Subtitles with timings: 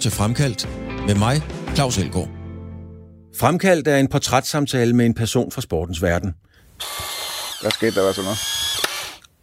[0.00, 0.68] til Fremkaldt
[1.06, 1.42] med mig,
[1.74, 2.28] Claus Elgaard.
[3.36, 6.34] Fremkaldt er en portrætssamtale med en person fra sportens verden.
[7.60, 8.38] Hvad skete der, hvad så noget?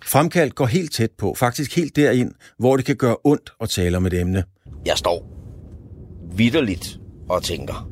[0.05, 3.97] Fremkaldt går helt tæt på, faktisk helt derind, hvor det kan gøre ondt at tale
[3.97, 4.43] om et emne.
[4.85, 5.29] Jeg står
[6.35, 6.99] vidderligt
[7.29, 7.89] og tænker,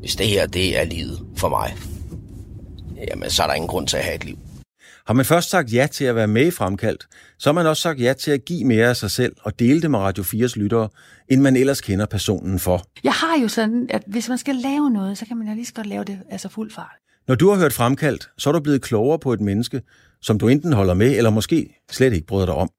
[0.00, 1.76] hvis det her det er livet for mig,
[3.10, 4.38] jamen så er der ingen grund til at have et liv.
[5.06, 7.06] Har man først sagt ja til at være med i Fremkaldt,
[7.40, 9.82] så har man også sagt ja til at give mere af sig selv og dele
[9.82, 10.88] det med Radio 4's lyttere,
[11.28, 12.82] end man ellers kender personen for.
[13.04, 15.66] Jeg har jo sådan, at hvis man skal lave noget, så kan man jo lige
[15.66, 16.96] så godt lave det altså fuld fart.
[17.28, 19.82] Når du har hørt Fremkaldt, så er du blevet klogere på et menneske,
[20.22, 22.70] som du enten holder med, eller måske slet ikke bryder dig om.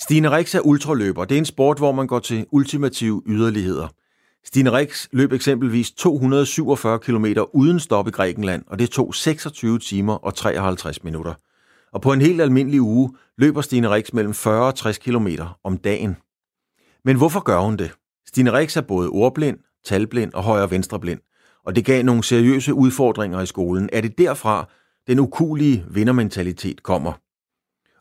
[0.00, 1.24] Stine Rix er ultraløber.
[1.24, 3.88] Det er en sport, hvor man går til ultimative yderligheder.
[4.44, 10.14] Stine Rix løb eksempelvis 247 km uden stop i Grækenland, og det tog 26 timer
[10.14, 11.34] og 53 minutter.
[11.92, 15.28] Og på en helt almindelig uge løber Stine Rix mellem 40 og 60 km
[15.64, 16.16] om dagen.
[17.04, 17.92] Men hvorfor gør hun det?
[18.26, 21.20] Stine Rix er både ordblind, talblind og højre venstreblind,
[21.64, 23.88] og det gav nogle seriøse udfordringer i skolen.
[23.92, 24.68] Er det derfra,
[25.06, 27.12] den ukulige vindermentalitet kommer?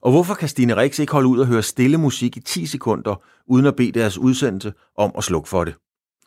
[0.01, 3.21] Og hvorfor kan Stine Rix ikke holde ud og høre stille musik i 10 sekunder,
[3.47, 5.75] uden at bede deres udsendelse om at slukke for det?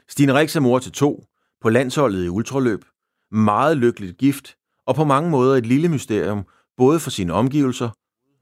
[0.08, 1.24] Stine Rix er mor til to,
[1.62, 2.84] på landsholdet i ultraløb,
[3.32, 6.44] meget lykkeligt gift, og på mange måder et lille mysterium,
[6.76, 7.90] både for sine omgivelser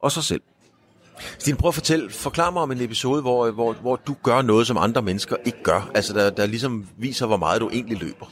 [0.00, 0.42] og sig selv.
[1.38, 4.66] Stine, prøv at fortælle, forklar mig om en episode, hvor, hvor, hvor du gør noget,
[4.66, 5.90] som andre mennesker ikke gør.
[5.94, 8.27] Altså, der, der ligesom viser, hvor meget du egentlig løber.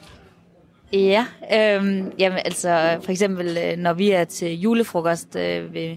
[0.92, 5.96] Ja, øhm, jamen altså for eksempel, øh, når vi er til julefrokost øh, ved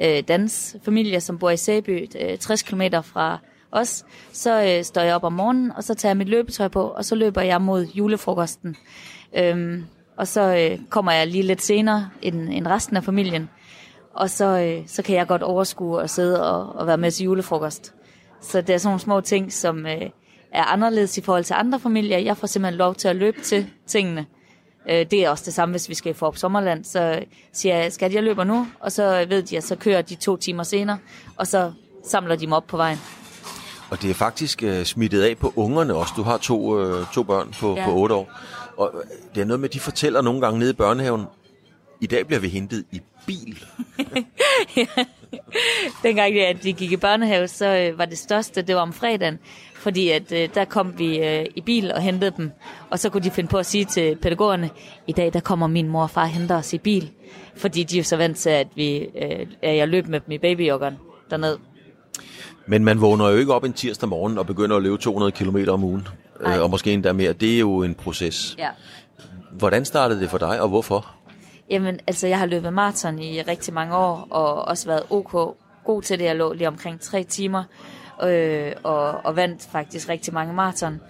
[0.00, 3.38] øh, Dans familie, som bor i Sæby, øh, 60 km fra
[3.74, 6.82] os, så øh, står jeg op om morgenen, og så tager jeg mit løbetøj på,
[6.82, 8.76] og så løber jeg mod julefrokosten.
[9.36, 9.84] Øhm,
[10.16, 13.50] og så øh, kommer jeg lige lidt senere end, end resten af familien,
[14.14, 17.24] og så, øh, så kan jeg godt overskue og sidde og, og være med til
[17.24, 17.94] julefrokost.
[18.40, 20.10] Så det er sådan nogle små ting, som øh,
[20.52, 22.18] er anderledes i forhold til andre familier.
[22.18, 24.26] Jeg får simpelthen lov til at løbe til tingene.
[24.90, 26.84] Øh, det er også det samme, hvis vi skal få op Sommerland.
[26.84, 28.66] Så siger jeg, skal jeg løber nu?
[28.80, 30.98] Og så øh, ved de, at så kører de to timer senere,
[31.36, 31.72] og så
[32.04, 32.98] samler de mig op på vejen.
[33.94, 36.12] Og det er faktisk øh, smittet af på ungerne også.
[36.16, 37.84] Du har to, øh, to børn på, ja.
[37.84, 38.30] på 8 år.
[38.76, 39.00] Og øh,
[39.34, 41.24] det er noget med, at de fortæller nogle gange nede i børnehaven,
[42.00, 43.64] i dag bliver vi hentet i bil.
[44.76, 44.86] ja.
[46.02, 49.38] Dengang at de gik i børnehave, så øh, var det største, det var om fredagen.
[49.74, 52.50] Fordi at øh, der kom vi øh, i bil og hentede dem.
[52.90, 54.70] Og så kunne de finde på at sige til pædagogerne,
[55.06, 57.10] i dag der kommer min mor og far og henter os i bil.
[57.56, 60.32] Fordi de er jo så vant til, at, vi, øh, at jeg løb med dem
[60.32, 60.98] i babyjoggeren
[61.30, 61.58] dernede.
[62.66, 65.56] Men man vågner jo ikke op en tirsdag morgen og begynder at løbe 200 km
[65.68, 66.08] om ugen.
[66.40, 67.32] Øh, og måske endda mere.
[67.32, 68.54] Det er jo en proces.
[68.58, 68.68] Ja.
[69.50, 71.14] Hvordan startede det for dig, og hvorfor?
[71.70, 76.02] Jamen, altså jeg har løbet maraton i rigtig mange år, og også været ok god
[76.02, 76.24] til det.
[76.24, 77.64] Jeg lå lige omkring tre timer,
[78.22, 81.00] øh, og, og vandt faktisk rigtig mange maraton.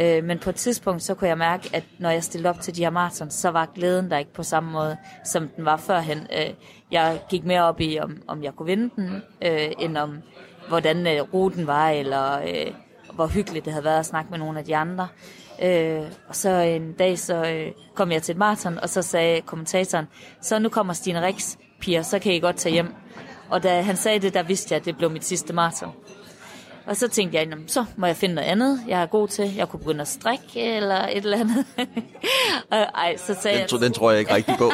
[0.00, 2.76] Øh, men på et tidspunkt, så kunne jeg mærke, at når jeg stillede op til
[2.76, 6.18] de her maraton, så var glæden der ikke på samme måde, som den var førhen.
[6.18, 6.54] Øh,
[6.90, 10.18] jeg gik mere op i, om, om jeg kunne vinde den, øh, end om
[10.68, 12.72] hvordan øh, ruten var, eller øh,
[13.14, 15.08] hvor hyggeligt det havde været at snakke med nogle af de andre.
[15.62, 19.40] Øh, og så en dag, så øh, kom jeg til et maraton, og så sagde
[19.40, 20.06] kommentatoren,
[20.42, 22.94] så nu kommer Stine Rix, piger, så kan I godt tage hjem.
[23.50, 25.92] Og da han sagde det, der vidste jeg, at det blev mit sidste maraton.
[26.86, 29.54] Og så tænkte jeg, så må jeg finde noget andet, jeg er god til.
[29.54, 31.66] Jeg kunne begynde at strikke eller et eller andet.
[32.70, 34.72] og, ej, så sagde den, jeg, den tror jeg ikke rigtig på.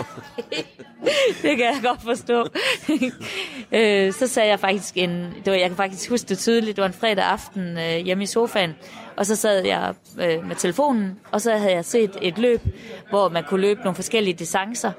[1.42, 2.46] det kan jeg godt forstå.
[3.78, 5.10] øh, så sagde jeg faktisk en,
[5.44, 8.24] det var, jeg kan faktisk huske det tydeligt, det var en fredag aften øh, hjemme
[8.24, 8.74] i sofaen,
[9.16, 12.60] og så sad jeg øh, med telefonen, og så havde jeg set et løb,
[13.10, 14.92] hvor man kunne løbe nogle forskellige distancer.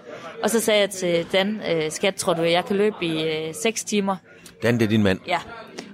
[0.44, 3.54] Og så sagde jeg til Dan, øh, skat, tror du, jeg kan løbe i øh,
[3.64, 4.16] 6 timer?
[4.64, 5.20] Dan, det er din mand?
[5.28, 5.40] Ja.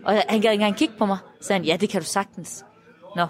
[0.08, 1.18] Og han gad ikke engang kigge på mig.
[1.42, 2.66] Så sagde han, ja, det kan du sagtens.
[3.16, 3.28] Nå,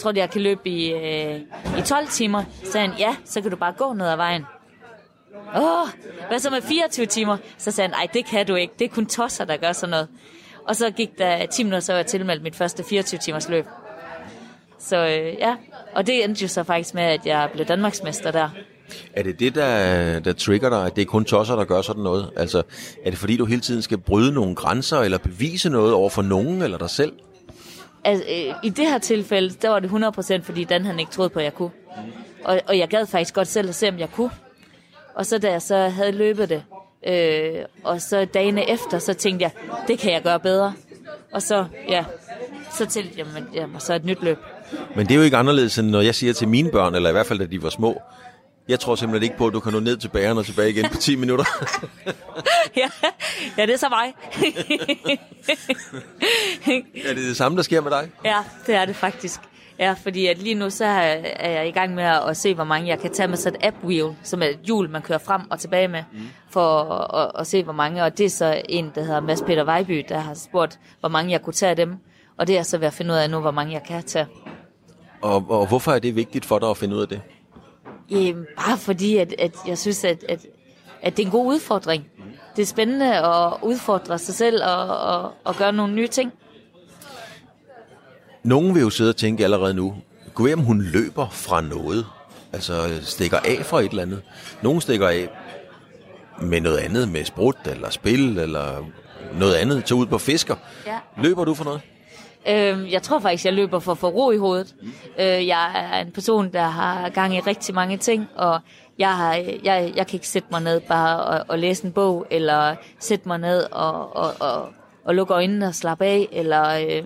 [0.00, 1.40] tror du, jeg kan løbe i, øh,
[1.78, 2.44] i 12 timer?
[2.64, 4.46] Så sagde han, ja, så kan du bare gå ned ad vejen.
[5.56, 5.88] Åh,
[6.28, 7.36] hvad så med 24 timer?
[7.58, 8.74] Så sagde han, nej, det kan du ikke.
[8.78, 10.08] Det er kun tosser, der gør sådan noget.
[10.68, 13.66] Og så gik der 10 minutter, så var jeg tilmeldt mit første 24 timers løb.
[14.78, 15.56] Så øh, ja,
[15.94, 18.50] og det endte jo så faktisk med, at jeg blev Danmarksmester der.
[19.12, 22.02] Er det det, der, der trigger dig, at det er kun tosser, der gør sådan
[22.02, 22.30] noget?
[22.36, 22.62] Altså,
[23.04, 26.22] er det fordi, du hele tiden skal bryde nogle grænser, eller bevise noget over for
[26.22, 27.12] nogen, eller dig selv?
[28.04, 29.88] Altså, øh, I det her tilfælde, der var det
[30.40, 31.70] 100% fordi Dan han ikke troede på, at jeg kunne.
[32.44, 34.30] Og, og jeg gad faktisk godt selv at se, om jeg kunne.
[35.14, 36.62] Og så da jeg så havde løbet det,
[37.06, 39.50] øh, og så dagene efter, så tænkte jeg,
[39.88, 40.72] det kan jeg gøre bedre.
[41.32, 42.04] Og så, ja,
[42.78, 44.38] så til, jamen, jamen, så et nyt løb.
[44.96, 47.12] Men det er jo ikke anderledes, end når jeg siger til mine børn, eller i
[47.12, 48.02] hvert fald da de var små,
[48.68, 50.84] Jeg tror simpelthen ikke på, at du kan nå ned til bageren og tilbage igen
[50.90, 51.44] på 10 minutter.
[52.76, 52.90] ja,
[53.58, 54.14] ja, det er så mig.
[57.08, 58.10] er det det samme, der sker med dig?
[58.24, 59.40] ja, det er det faktisk.
[59.78, 62.64] Ja, fordi at lige nu så er er jeg i gang med at se, hvor
[62.64, 65.18] mange jeg kan tage med sådan et app wheel, som er et hjul, man kører
[65.18, 66.20] frem og tilbage med, mm.
[66.50, 68.04] for at, at, at se, hvor mange.
[68.04, 71.32] Og det er så en, der hedder Mads Peter Vejby, der har spurgt, hvor mange
[71.32, 71.96] jeg kunne tage af dem.
[72.38, 74.26] Og det er så ved at finde ud af nu, hvor mange jeg kan tage.
[75.22, 77.20] Og, og hvorfor er det vigtigt for dig at finde ud af det?
[78.10, 80.46] Jamen, bare fordi, at, at jeg synes, at, at,
[81.02, 82.06] at det er en god udfordring.
[82.56, 86.32] Det er spændende at udfordre sig selv og, og, og gøre nogle nye ting.
[88.42, 89.94] Nogen vil jo sidde og tænke allerede nu,
[90.34, 92.06] gå hjem, hun løber fra noget.
[92.52, 94.22] Altså stikker af fra et eller andet.
[94.62, 95.28] Nogen stikker af
[96.40, 98.84] med noget andet, med sprut eller spil eller
[99.38, 100.56] noget andet, tager ud på fisker.
[100.86, 100.98] Ja.
[101.22, 101.80] Løber du for noget?
[102.48, 104.74] Øhm, jeg tror faktisk, jeg løber for at få ro i hovedet.
[105.18, 108.60] Øh, jeg er en person, der har gang i rigtig mange ting, og
[108.98, 109.34] jeg, har,
[109.64, 113.28] jeg, jeg kan ikke sætte mig ned bare og, og læse en bog, eller sætte
[113.28, 114.68] mig ned og, og, og,
[115.04, 117.04] og lukke øjnene og slappe af, eller øh,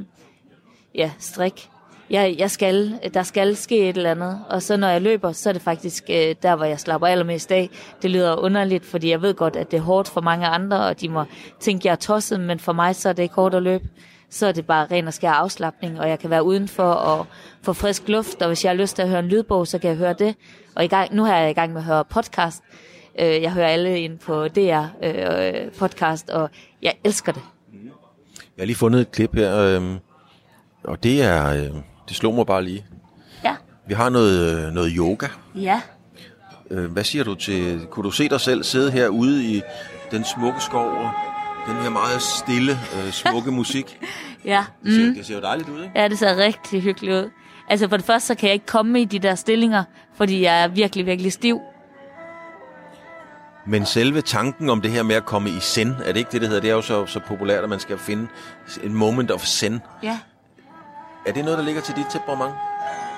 [0.94, 1.68] ja, strik.
[2.10, 5.48] Jeg, jeg skal, der skal ske et eller andet, og så når jeg løber, så
[5.48, 7.70] er det faktisk øh, der, hvor jeg slapper allermest af.
[8.02, 11.00] Det lyder underligt, fordi jeg ved godt, at det er hårdt for mange andre, og
[11.00, 11.24] de må
[11.60, 13.88] tænke, at jeg er tosset, men for mig så er det ikke hårdt at løbe
[14.30, 17.26] så er det bare ren og skær afslappning, og jeg kan være udenfor og
[17.62, 19.90] få frisk luft, og hvis jeg har lyst til at høre en lydbog, så kan
[19.90, 20.34] jeg høre det.
[20.74, 22.62] Og i gang, nu er jeg i gang med at høre podcast.
[23.18, 26.50] Øh, Jeg hører alle ind på DR øh, podcast, og
[26.82, 27.42] jeg elsker det.
[28.56, 29.96] Jeg har lige fundet et klip her, øh,
[30.84, 31.70] og det er, øh,
[32.08, 32.86] det slog mig bare lige.
[33.44, 33.56] Ja.
[33.86, 35.26] Vi har noget, noget yoga.
[35.54, 35.80] Ja.
[36.70, 39.62] Øh, hvad siger du til, kunne du se dig selv sidde herude i
[40.10, 41.10] den smukke skov og
[41.66, 43.98] den her meget stille, øh, smukke musik?
[44.44, 44.64] Ja.
[44.84, 46.00] Det ser, det ser jo dejligt ud, ikke?
[46.00, 47.30] Ja, det ser rigtig hyggeligt ud.
[47.68, 49.84] Altså for det første, så kan jeg ikke komme i de der stillinger,
[50.16, 51.60] fordi jeg er virkelig, virkelig stiv.
[53.66, 56.40] Men selve tanken om det her med at komme i zen, er det ikke det,
[56.40, 56.62] det hedder?
[56.62, 58.26] Det er jo så, så populært, at man skal finde
[58.82, 59.82] en moment of zen.
[60.02, 60.18] Ja.
[61.26, 62.54] Er det noget, der ligger til dit temperament?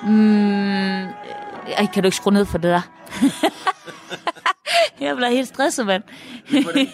[0.03, 1.03] Mm,
[1.77, 2.81] ej, kan du ikke skrue ned for det der?
[5.01, 6.03] jeg bliver helt stresset, mand.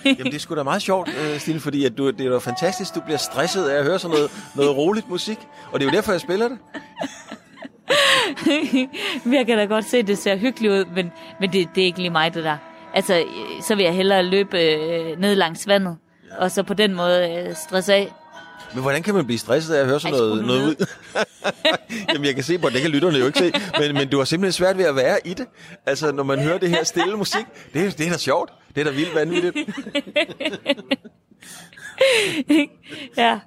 [0.06, 2.38] Jamen, det er sgu da meget sjovt, øh, Stine, fordi at du, det er da
[2.38, 5.38] fantastisk, du bliver stresset af at høre sådan noget, noget roligt musik.
[5.72, 6.58] Og det er jo derfor, jeg spiller det.
[9.38, 11.86] jeg kan da godt se, at det ser hyggeligt ud, men, men det, det er
[11.86, 12.58] ikke lige mig, det der.
[12.94, 13.24] Altså,
[13.62, 15.98] så vil jeg hellere løbe øh, ned langs vandet,
[16.32, 16.44] ja.
[16.44, 18.14] og så på den måde øh, stresse af.
[18.76, 20.86] Men hvordan kan man blive stresset af at høre sådan noget, noget ud?
[22.14, 24.26] Jamen, jeg kan se på, det kan lytterne jo ikke se, men, men du har
[24.26, 25.46] simpelthen svært ved at være i det.
[25.86, 28.54] Altså, når man hører det her stille musik, det, er- det er da sjovt.
[28.76, 29.56] Det er da vildt vanvittigt.
[33.18, 33.40] ja.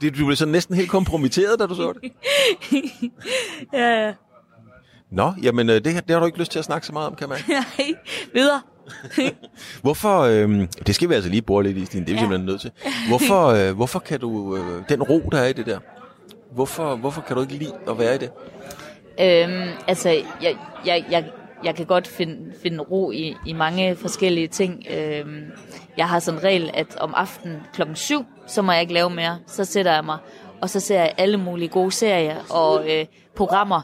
[0.00, 2.12] Det, du blev så næsten helt kompromitteret, da du så det.
[3.72, 4.12] ja, ja.
[5.10, 7.14] Nå, jamen, øh, det, det har du ikke lyst til at snakke så meget om,
[7.16, 7.38] kan man.
[7.48, 7.94] Nej,
[8.34, 8.62] videre.
[9.82, 12.20] Hvorfor, øh, det skal vi altså lige bore lidt i, Stine, det er vi Ja.
[12.20, 12.70] simpelthen nødt til.
[13.08, 15.78] Hvorfor, øh, hvorfor kan du, øh, den ro, der er i det der,
[16.54, 18.30] hvorfor, hvorfor kan du ikke lide at være i det?
[19.20, 20.08] Øhm, altså,
[20.42, 20.56] jeg,
[20.86, 21.24] jeg, jeg,
[21.64, 24.84] jeg kan godt finde, finde ro i, i mange forskellige ting.
[24.96, 25.42] Øhm,
[25.96, 29.10] jeg har sådan en regel, at om aftenen klokken 7, så må jeg ikke lave
[29.10, 29.38] mere.
[29.46, 30.18] Så sætter jeg mig,
[30.60, 33.06] og så ser jeg alle mulige gode serier og øh,
[33.36, 33.82] programmer.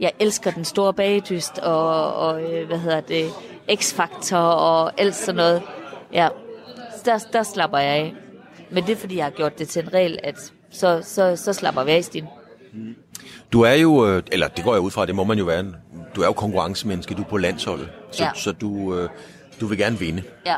[0.00, 3.26] Jeg elsker den store bagedyst og, og øh, hvad hedder det,
[3.72, 5.62] X-Factor og alt sådan noget.
[6.12, 6.28] Ja,
[7.04, 8.14] der, der slapper jeg af.
[8.70, 11.52] Men det er, fordi jeg har gjort det til en regel, at så, så, så
[11.52, 12.28] slapper vi af, Stine.
[13.52, 15.64] Du er jo, øh, eller det går jeg ud fra, det må man jo være,
[16.16, 18.30] du er jo konkurrencemenneske, du er på landsholdet, så, Ja.
[18.34, 19.08] så du, øh,
[19.60, 20.22] du vil gerne vinde.
[20.46, 20.56] Ja,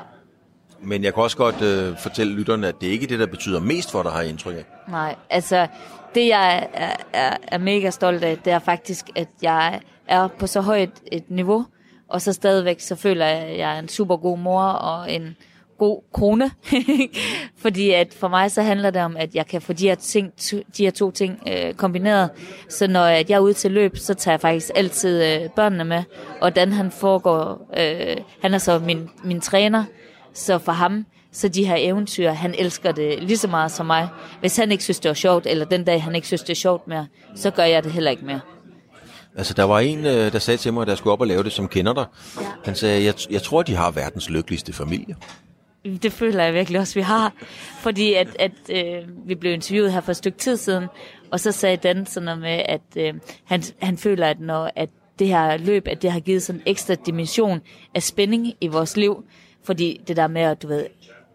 [0.80, 3.60] Men jeg kan også godt øh, fortælle lytterne, at det ikke er det, der betyder
[3.60, 4.64] mest for dig, har jeg indtryk af.
[4.90, 5.66] Nej, altså
[6.14, 10.46] det jeg er, er, er mega stolt af, det er faktisk, at jeg er på
[10.46, 11.66] så højt et niveau,
[12.12, 15.37] og så stadigvæk så føler jeg, at jeg er en super god mor og en
[15.78, 16.50] god kone.
[17.62, 20.33] Fordi at for mig så handler det om, at jeg kan få de her, ting,
[20.52, 22.31] de her to ting øh, kombineret.
[22.69, 26.02] Så når jeg er ude til løb, så tager jeg faktisk altid øh, børnene med.
[26.40, 29.85] Og Dan han foregår, øh, han er så min, min træner,
[30.35, 34.09] så for ham, så de her eventyr, han elsker det lige så meget som mig.
[34.40, 36.54] Hvis han ikke synes, det var sjovt, eller den dag, han ikke synes, det er
[36.54, 38.40] sjovt mere, så gør jeg det heller ikke mere.
[39.36, 41.42] Altså, der var en, øh, der sagde til mig, at jeg skulle op og lave
[41.42, 42.06] det, som kender dig.
[42.40, 42.46] Ja.
[42.64, 45.16] Han sagde, jeg, jeg tror, de har verdens lykkeligste familie.
[46.02, 47.32] Det føler jeg virkelig også, vi har.
[47.80, 50.84] Fordi at, at øh, vi blev interviewet her for et stykke tid siden,
[51.30, 54.88] og så sagde Dan sådan noget med, at øh, han, han føler, at når at
[55.18, 57.60] det her løb, at det har givet sådan en ekstra dimension
[57.94, 59.24] af spænding i vores liv.
[59.64, 60.86] Fordi det der med, at du ved,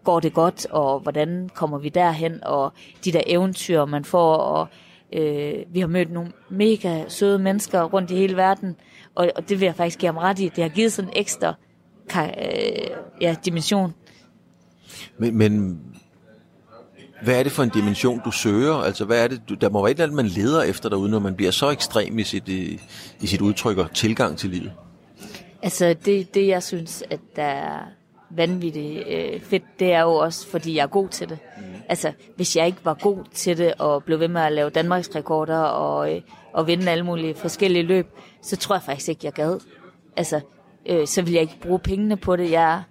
[0.04, 2.72] går det godt, og hvordan kommer vi derhen, og
[3.04, 4.68] de der eventyr, man får, og
[5.12, 8.76] øh, vi har mødt nogle mega søde mennesker rundt i hele verden,
[9.14, 10.48] Og, og det vil jeg faktisk give ham ret i.
[10.56, 11.54] Det har givet sådan en ekstra
[12.16, 13.94] øh, ja, dimension.
[15.18, 15.80] Men, men
[17.22, 18.74] hvad er det for en dimension, du søger?
[18.74, 21.10] Altså, hvad er det, du, der må være et eller andet, man leder efter derude,
[21.10, 22.80] når man bliver så ekstrem i sit, i,
[23.20, 24.72] i sit udtryk og tilgang til livet.
[25.62, 27.78] Altså det, det jeg synes, at der er
[28.30, 31.38] vanvittigt øh, fedt, det er jo også, fordi jeg er god til det.
[31.58, 31.64] Mm.
[31.88, 35.10] Altså hvis jeg ikke var god til det, og blev ved med at lave Danmarks
[35.14, 36.20] rekorder og, øh,
[36.52, 38.06] og vinde alle mulige forskellige løb,
[38.42, 39.60] så tror jeg faktisk ikke, jeg gad.
[40.16, 40.40] Altså,
[40.86, 42.50] øh, så vil jeg ikke bruge pengene på det.
[42.50, 42.82] Jeg er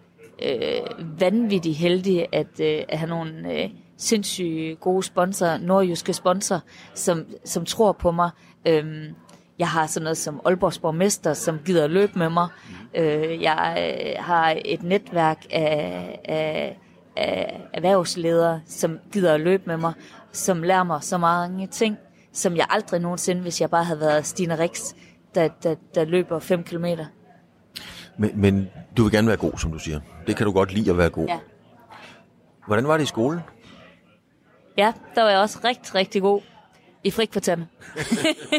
[0.44, 6.60] øh, vanvittigt heldig at, øh, at have nogle øh, sindssygt gode sponsorer, nordjyske sponsorer,
[6.94, 8.30] som, som tror på mig.
[8.68, 9.16] Øhm,
[9.60, 12.48] jeg har sådan noget som Aalborgs borgmester, som gider løbe med mig.
[12.96, 16.80] Øh, jeg øh, har et netværk af, af,
[17.16, 19.94] af erhvervsledere, som gider at løbe med mig,
[20.32, 21.98] som lærer mig så mange ting,
[22.34, 24.94] som jeg aldrig nogensinde, hvis jeg bare havde været Stine Rix,
[25.36, 27.06] der, der, der løber 5 kilometer.
[28.18, 30.00] Men, men du vil gerne være god, som du siger.
[30.28, 31.28] Det kan du godt lide at være god.
[31.28, 31.40] Ja.
[32.68, 33.40] Hvordan var det i skolen?
[34.78, 36.42] Ja, der var jeg også rigtig, rigtig god
[37.04, 37.68] i frikvarterne.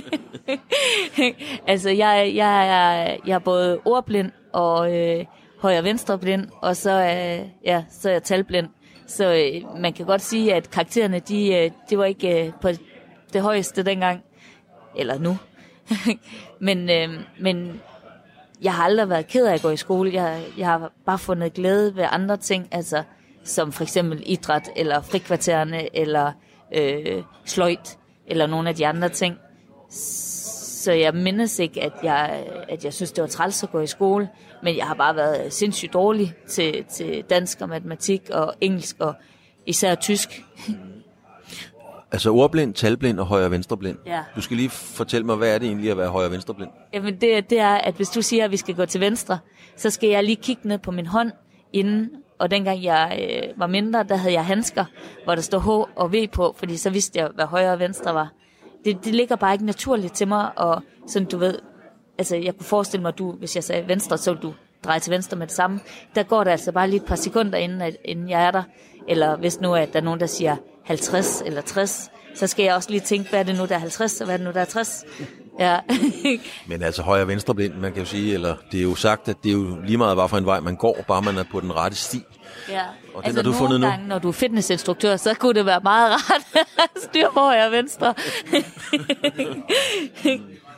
[1.73, 5.25] altså, jeg, jeg, er, jeg er både ordblind og øh,
[5.59, 8.69] højre venstre blind, og så, øh, ja, så er jeg talblind.
[9.07, 12.69] Så øh, man kan godt sige, at karaktererne, de, øh, de var ikke øh, på
[13.33, 14.23] det højeste dengang.
[14.97, 15.39] Eller nu.
[16.67, 17.81] men, øh, men
[18.63, 20.15] jeg har aldrig været ked af at gå i skole.
[20.15, 23.03] Jeg, jeg har bare fundet glæde ved andre ting, altså
[23.45, 26.33] som for eksempel idræt, eller frikvartererne, eller
[26.75, 27.98] øh, sløjt,
[28.31, 29.37] eller nogle af de andre ting.
[29.91, 33.87] Så jeg mindes ikke, at jeg, at jeg synes, det var træls at gå i
[33.87, 34.29] skole,
[34.63, 39.15] men jeg har bare været sindssygt dårlig til, til dansk og matematik og engelsk og
[39.67, 40.29] især tysk.
[42.13, 43.99] Altså ordblind, talblind og højre og venstreblind.
[44.07, 44.23] Ja.
[44.37, 46.71] Du skal lige fortælle mig, hvad er det egentlig at være højre og venstreblind?
[46.93, 49.39] Jamen det, det er, at hvis du siger, at vi skal gå til venstre,
[49.77, 51.33] så skal jeg lige kigge ned på min hånd
[51.73, 52.11] inden.
[52.39, 54.85] Og dengang jeg øh, var mindre, der havde jeg handsker,
[55.25, 58.15] hvor der stod H og V på, fordi så vidste jeg, hvad højre og venstre
[58.15, 58.33] var.
[58.85, 61.59] Det, det ligger bare ikke naturligt til mig, og sådan du ved,
[62.19, 64.55] altså jeg kunne forestille mig, at du, hvis jeg sagde venstre, så ville du
[64.85, 65.81] dreje til venstre med det samme.
[66.15, 68.63] Der går der altså bare lige et par sekunder, inden, at, inden jeg er der.
[69.09, 70.57] Eller hvis nu at der er nogen, der siger
[70.89, 73.79] 50 eller 60, så skal jeg også lige tænke, hvad er det nu, der er
[73.79, 75.05] 50, og hvad er det nu, der er 60.
[75.59, 75.79] Ja.
[76.69, 79.37] Men altså højre og venstreblind, man kan jo sige, eller det er jo sagt, at
[79.43, 81.61] det er jo lige meget, hvad for en vej man går, bare man er på
[81.61, 82.23] den rette sti.
[82.69, 82.83] ja.
[83.15, 83.87] Og den altså har du fundet nu?
[83.87, 86.47] gange, når du er fitnessinstruktør, så kunne det være meget rart
[86.85, 88.15] at styre højre og venstre.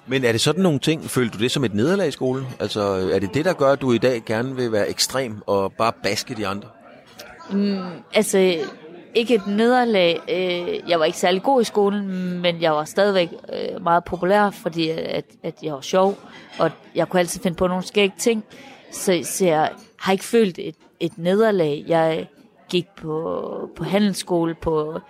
[0.06, 2.46] Men er det sådan nogle ting, følte du det som et nederlag i skolen?
[2.60, 2.80] Altså
[3.12, 5.92] er det det, der gør, at du i dag gerne vil være ekstrem og bare
[6.02, 6.68] baske de andre?
[8.14, 8.58] altså,
[9.14, 10.20] ikke et nederlag.
[10.30, 12.06] Øh, Jeg var ikke særlig god i skolen,
[12.40, 16.18] men jeg var stadigvæk øh, meget populær, fordi at, at jeg var sjov,
[16.58, 18.44] og jeg kunne altid finde på nogle skægge ting.
[18.92, 21.84] Så, så jeg har ikke følt et, et nederlag.
[21.88, 22.28] Jeg
[22.68, 25.00] gik på, på handelsskole på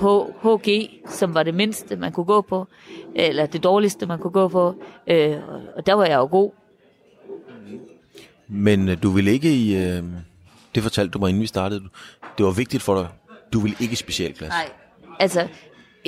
[0.00, 0.04] H,
[0.42, 2.66] HG, som var det mindste, man kunne gå på,
[3.14, 4.74] eller det dårligste, man kunne gå på,
[5.06, 5.36] øh,
[5.76, 6.50] og- der var jeg jo god.
[8.48, 9.76] Men øh, du ville ikke i...
[9.76, 10.02] Øh,
[10.74, 11.82] det fortalte du mig, inden vi startede.
[12.38, 13.08] Det var vigtigt for dig.
[13.52, 14.58] Du ville ikke i specialklasse.
[14.58, 14.70] Nej.
[15.20, 15.48] Altså,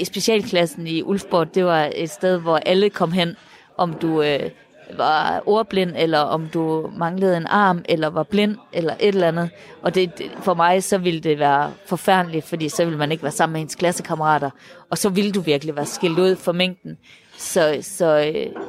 [0.05, 3.37] specialklassen i Ulfborg, det var et sted, hvor alle kom hen,
[3.77, 4.51] om du øh,
[4.97, 9.51] var ordblind, eller om du manglede en arm, eller var blind, eller et eller andet.
[9.83, 13.23] Og det, det, for mig, så ville det være forfærdeligt, fordi så ville man ikke
[13.23, 14.51] være sammen med ens klassekammerater,
[14.91, 16.99] og så ville du virkelig være skilt ud for mængden.
[17.39, 18.63] Så, så øh,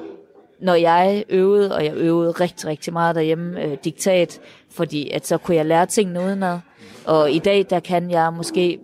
[0.61, 4.39] når jeg øvede, og jeg øvede rigtig, rigtig meget derhjemme, øh, diktat,
[4.71, 6.59] fordi at så kunne jeg lære tingene udenad.
[7.05, 8.79] Og i dag, der kan jeg måske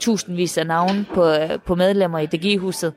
[0.00, 2.94] tusindvis af navne på, øh, på medlemmer i DG-huset.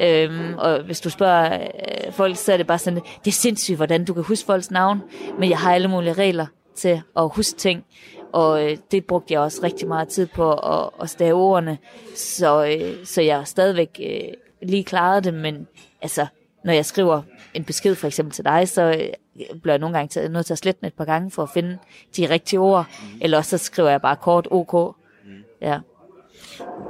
[0.00, 3.76] Øhm, og hvis du spørger øh, folk, så er det bare sådan, det er sindssygt,
[3.76, 5.02] hvordan du kan huske folks navn,
[5.38, 7.84] men jeg har alle mulige regler til at huske ting,
[8.32, 11.78] og øh, det brugte jeg også rigtig meget tid på at, at stave ordene,
[12.14, 14.20] så, øh, så jeg stadigvæk øh,
[14.62, 15.66] lige klarede det, men
[16.02, 16.26] altså,
[16.64, 17.22] når jeg skriver
[17.54, 18.94] en besked for eksempel til dig, så øh,
[19.62, 21.50] bliver jeg nogle gange taget, nødt til at slette den et par gange for at
[21.54, 21.78] finde
[22.16, 22.86] de rigtige ord,
[23.20, 24.96] eller også så skriver jeg bare kort OK.
[25.62, 25.78] Ja.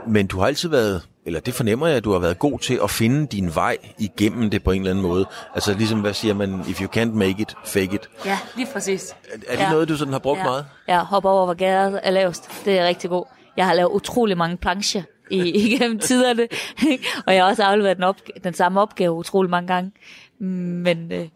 [0.06, 2.78] Men du har altid været, eller det fornemmer jeg, at du har været god til
[2.82, 5.26] at finde din vej igennem det på en eller anden måde.
[5.54, 8.08] Altså ligesom, hvad siger man, if you can't make it, fake it.
[8.25, 9.10] Ja, lige præcis.
[9.10, 9.70] Er, er det Ja.
[9.70, 10.44] noget, du sådan har brugt ja.
[10.44, 10.66] meget?
[10.88, 12.50] Ja, hoppe over, hvor gæret er lavest.
[12.64, 13.25] Det er rigtig god.
[13.56, 16.49] Jeg har lavet utrolig mange plancher i, igennem tiderne,
[17.26, 19.92] og jeg har også afleveret den, opg- den samme opgave utrolig mange gange.
[20.38, 21.28] Men, øh,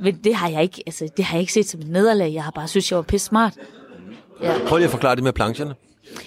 [0.00, 2.34] men det har jeg ikke, altså, det har jeg ikke set som et nederlag.
[2.34, 3.54] Jeg har bare synes, jeg var pisse smart.
[4.42, 4.52] Ja.
[4.66, 5.74] Prøv lige at forklare det med plancherne.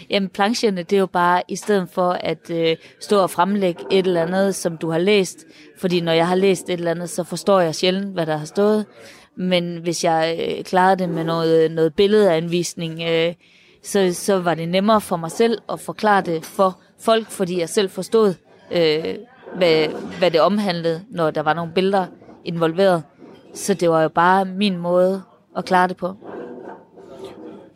[0.10, 4.08] Jamen, plancherne, det er jo bare, i stedet for at øh, stå og fremlægge et
[4.08, 5.46] eller andet, som du har læst,
[5.80, 8.46] fordi når jeg har læst et eller andet, så forstår jeg sjældent, hvad der har
[8.46, 8.86] stået.
[9.38, 13.34] Men hvis jeg øh, klarede det med noget, noget billedanvisning, øh,
[13.84, 17.70] så, så var det nemmere for mig selv at forklare det for folk, fordi jeg
[17.70, 18.34] selv forstod,
[18.72, 19.16] øh,
[19.56, 19.88] hvad,
[20.20, 22.06] hvad det omhandlede, når der var nogle billeder
[22.46, 23.04] involveret.
[23.54, 25.24] Så det var jo bare min måde
[25.58, 26.16] at klare det på.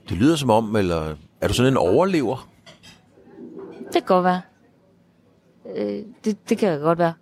[0.09, 2.49] Det lyder som om, eller er du sådan en overlever?
[3.77, 4.41] Det kan godt være.
[5.75, 7.13] Øh, det, det kan godt være.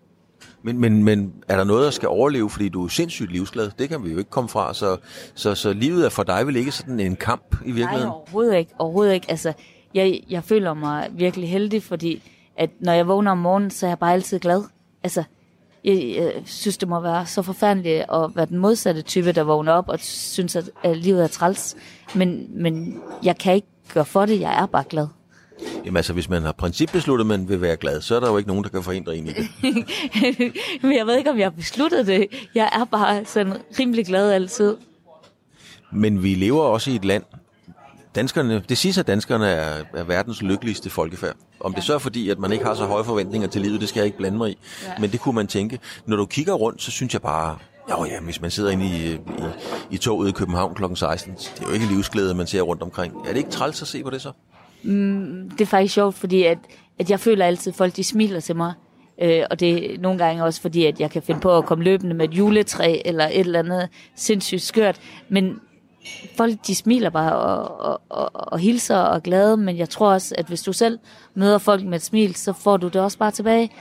[0.62, 3.72] Men, men, men er der noget, der skal overleve, fordi du er sindssygt livsglad?
[3.80, 4.98] Det kan vi jo ikke komme fra, så,
[5.36, 8.08] så, så livet er for dig vel ikke sådan en kamp i virkeligheden?
[8.08, 8.74] Nej, overhovedet ikke.
[8.80, 9.28] Overhovedet ikke.
[9.30, 9.54] Altså,
[9.96, 12.22] jeg, jeg føler mig virkelig heldig, fordi
[12.58, 14.64] at når jeg vågner om morgenen, så er jeg bare altid glad.
[15.04, 15.24] Altså,
[15.84, 19.72] jeg, jeg synes, det må være så forfærdeligt at være den modsatte type, der vågner
[19.72, 21.76] op og synes, at, at livet er træls.
[22.16, 24.40] Men, men jeg kan ikke gøre for det.
[24.40, 25.08] Jeg er bare glad.
[25.86, 28.38] Jamen altså, hvis man har principbesluttet, at man vil være glad, så er der jo
[28.38, 29.48] ikke nogen, der kan forhindre en i det.
[30.84, 32.28] Men jeg ved ikke, om jeg har besluttet det.
[32.56, 34.78] Jeg er bare sådan rimelig glad altid.
[35.92, 37.24] Men vi lever også i et land,
[38.16, 41.36] danskerne, det siges, at danskerne er, er verdens lykkeligste folkefærd.
[41.60, 41.76] Om ja.
[41.76, 44.00] det så er fordi, at man ikke har så høje forventninger til livet, det skal
[44.00, 44.58] jeg ikke blande mig i.
[44.84, 44.92] Ja.
[45.00, 45.80] Men det kunne man tænke.
[46.06, 47.58] Når du kigger rundt, så synes jeg bare,
[47.90, 49.20] jo ja, hvis man sidder inde i, i,
[49.92, 50.84] i toget i København kl.
[50.96, 53.14] 16, det er jo ikke livsglæde, man ser rundt omkring.
[53.26, 54.32] Er det ikke træls at se på det så?
[54.84, 56.58] Mm, det er faktisk sjovt, fordi at,
[57.00, 58.74] at jeg føler altid, at folk de smiler til mig.
[59.22, 61.84] Øh, og det er nogle gange også fordi, at jeg kan finde på at komme
[61.84, 65.00] løbende med et juletræ eller et eller andet sindssygt skørt.
[65.30, 65.60] Men
[66.38, 70.14] folk de smiler bare og, og, og, og hilser og er glade, men jeg tror
[70.14, 71.00] også, at hvis du selv
[71.36, 73.72] møder folk med et smil, så får du det også bare tilbage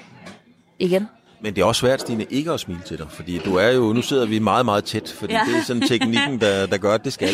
[0.79, 1.09] igen.
[1.45, 3.93] Men det er også svært, Stine, ikke at smile til dig, fordi du er jo,
[3.93, 5.41] nu sidder vi meget, meget tæt, fordi ja.
[5.49, 7.29] det er sådan teknikken, der, der gør, at det skal.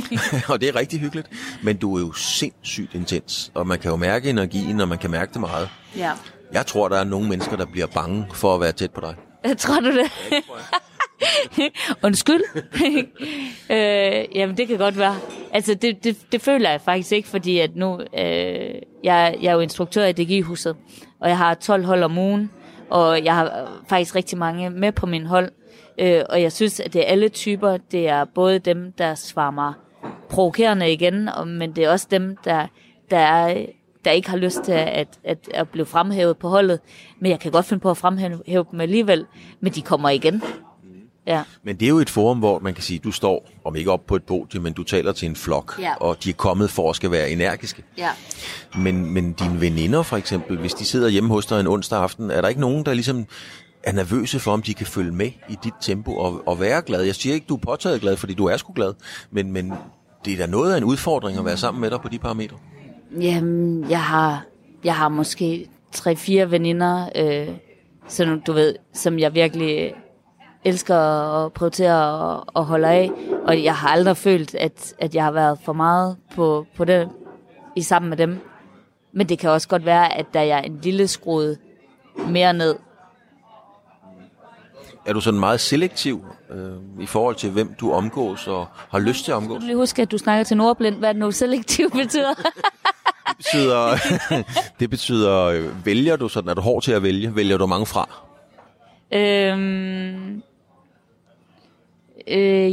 [0.48, 1.28] og det er rigtig hyggeligt,
[1.62, 5.10] men du er jo sindssygt intens, og man kan jo mærke energien, og man kan
[5.10, 5.68] mærke det meget.
[5.96, 6.12] Ja.
[6.52, 9.14] Jeg tror, der er nogle mennesker, der bliver bange for at være tæt på dig.
[9.44, 9.96] Jeg tror du det?
[9.96, 10.80] Ja, det tror jeg.
[12.04, 12.42] Undskyld.
[13.70, 15.16] øh, jamen, det kan godt være.
[15.52, 18.74] Altså, det, det, det føler jeg faktisk ikke, fordi at nu, øh,
[19.04, 20.76] jeg, jeg er jo instruktør i DG-huset,
[21.20, 22.50] og jeg har 12 hold om ugen,
[22.90, 25.52] og jeg har faktisk rigtig mange med på min hold.
[25.98, 27.76] Øh, og jeg synes, at det er alle typer.
[27.76, 29.72] Det er både dem, der svarer mig
[30.28, 32.66] provokerende igen, og, men det er også dem, der,
[33.10, 33.66] der, er,
[34.04, 36.80] der ikke har lyst til at, at, at blive fremhævet på holdet.
[37.20, 39.26] Men jeg kan godt finde på at fremhæve dem alligevel,
[39.60, 40.42] men de kommer igen.
[41.26, 41.42] Ja.
[41.62, 44.06] Men det er jo et forum, hvor man kan sige, du står, om ikke op
[44.06, 45.94] på et podium, men du taler til en flok, ja.
[45.94, 47.82] og de er kommet for at skal være energiske.
[47.98, 48.10] Ja.
[48.78, 52.30] Men, men dine veninder for eksempel, hvis de sidder hjemme hos dig en onsdag aften,
[52.30, 53.26] er der ikke nogen, der ligesom
[53.82, 57.02] er nervøse for, om de kan følge med i dit tempo og, og være glad?
[57.02, 58.94] Jeg siger ikke, du er påtaget glad, fordi du er sgu glad,
[59.30, 59.72] men, men
[60.24, 62.56] det er da noget af en udfordring at være sammen med dig på de parametre.
[63.20, 64.44] Jamen, jeg har,
[64.84, 67.54] jeg har måske tre-fire veninder, øh,
[68.08, 69.94] som du ved, som jeg virkelig
[70.66, 70.96] elsker
[71.44, 73.10] at prioritere og, og holde af.
[73.46, 77.08] Og jeg har aldrig følt, at, at jeg har været for meget på, på det
[77.76, 78.38] i sammen med dem.
[79.12, 81.58] Men det kan også godt være, at der er en lille skruet
[82.28, 82.76] mere ned.
[85.06, 89.24] Er du sådan meget selektiv øh, i forhold til, hvem du omgås og har lyst
[89.24, 89.62] til at omgås?
[89.68, 90.96] Jeg huske, at du snakker til Nordblind.
[90.96, 92.34] Hvad det nu selektiv betyder?
[93.28, 93.96] det betyder,
[94.80, 97.36] det betyder øh, vælger du sådan, er du hård til at vælge?
[97.36, 98.08] Vælger du mange fra?
[99.12, 100.42] Øhm,
[102.28, 102.72] Øh,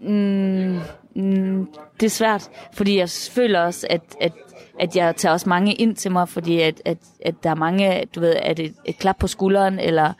[0.00, 0.80] mm,
[1.14, 1.68] mm,
[2.00, 4.32] det er svært, fordi jeg føler også, at, at,
[4.80, 8.04] at jeg tager også mange ind til mig, fordi at, at, at der er mange,
[8.14, 10.12] du ved, at et, et klap på skulderen, eller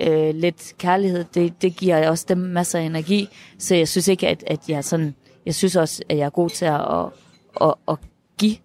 [0.00, 4.28] øh, lidt kærlighed, det, det giver også dem masser af energi, så jeg synes ikke,
[4.28, 5.14] at, at jeg er sådan,
[5.46, 7.06] jeg synes også, at jeg er god til at, at,
[7.60, 7.98] at, at
[8.38, 8.56] give,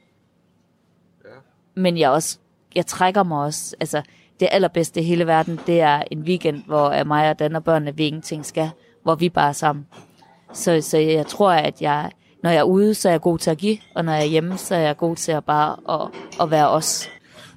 [1.76, 2.38] men jeg også,
[2.76, 4.02] jeg trækker mig også, altså,
[4.40, 7.96] det allerbedste i hele verden, det er en weekend, hvor mig og Dan og børnene,
[7.96, 8.70] vi ingenting skal
[9.06, 9.86] hvor vi bare er sammen.
[10.54, 12.12] Så, så jeg tror, at jeg,
[12.44, 14.26] når jeg er ude, så er jeg god til at give, og når jeg er
[14.26, 16.10] hjemme, så er jeg god til at bare at,
[16.42, 17.10] at være os.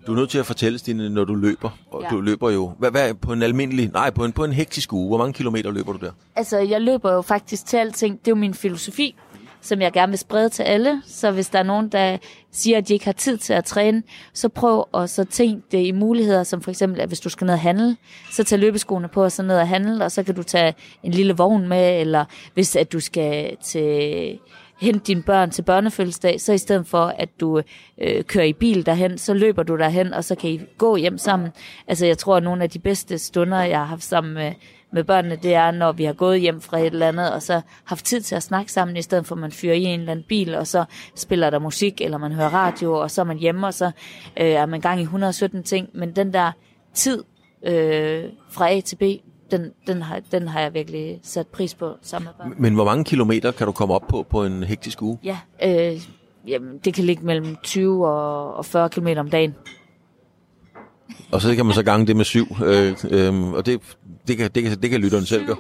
[0.07, 1.71] Du er nødt til at fortælle, Stine, når du løber.
[1.91, 2.09] Og ja.
[2.09, 5.09] Du løber jo, hvad, hvad, på en almindelig, nej, på en, på en hektisk uge.
[5.09, 6.13] Hvor mange kilometer løber du der?
[6.37, 8.19] Altså, jeg løber jo faktisk til alting.
[8.19, 9.15] Det er jo min filosofi
[9.61, 11.03] som jeg gerne vil sprede til alle.
[11.07, 12.19] Så hvis der er nogen, der
[12.53, 15.87] siger, at de ikke har tid til at træne, så prøv at så tænke det
[15.87, 17.97] i muligheder, som for eksempel, at hvis du skal ned og handle,
[18.33, 21.13] så tag løbeskoene på og så ned og handle, og så kan du tage en
[21.13, 24.39] lille vogn med, eller hvis at du skal til
[24.81, 27.63] hente dine børn til børnefødselsdag, så i stedet for, at du
[27.99, 31.19] øh, kører i bil derhen, så løber du derhen, og så kan I gå hjem
[31.19, 31.51] sammen.
[31.89, 34.53] Altså, jeg tror, at nogle af de bedste stunder, jeg har haft sammen med,
[34.93, 37.61] med børnene, det er, når vi har gået hjem fra et eller andet, og så
[37.85, 40.13] haft tid til at snakke sammen, i stedet for at man fyrer i en eller
[40.13, 43.39] anden bil, og så spiller der musik, eller man hører radio, og så er man
[43.39, 43.87] hjemme, og så
[44.41, 45.89] øh, er man gang i 117 ting.
[45.93, 46.53] Men den der
[46.95, 47.25] tid
[47.67, 49.03] øh, fra A til B,
[49.51, 52.63] den, den, har, den har jeg virkelig sat pris på sammen med børn.
[52.63, 55.19] Men hvor mange kilometer kan du komme op på på en hektisk uge?
[55.25, 56.01] Ja, øh,
[56.47, 59.55] jamen, det kan ligge mellem 20 og, og 40 km om dagen.
[61.33, 62.47] Og så kan man så gange det med syv.
[62.65, 63.81] Øh, øh, og det,
[64.29, 65.57] det, kan, det, kan, det kan lytteren selv gøre.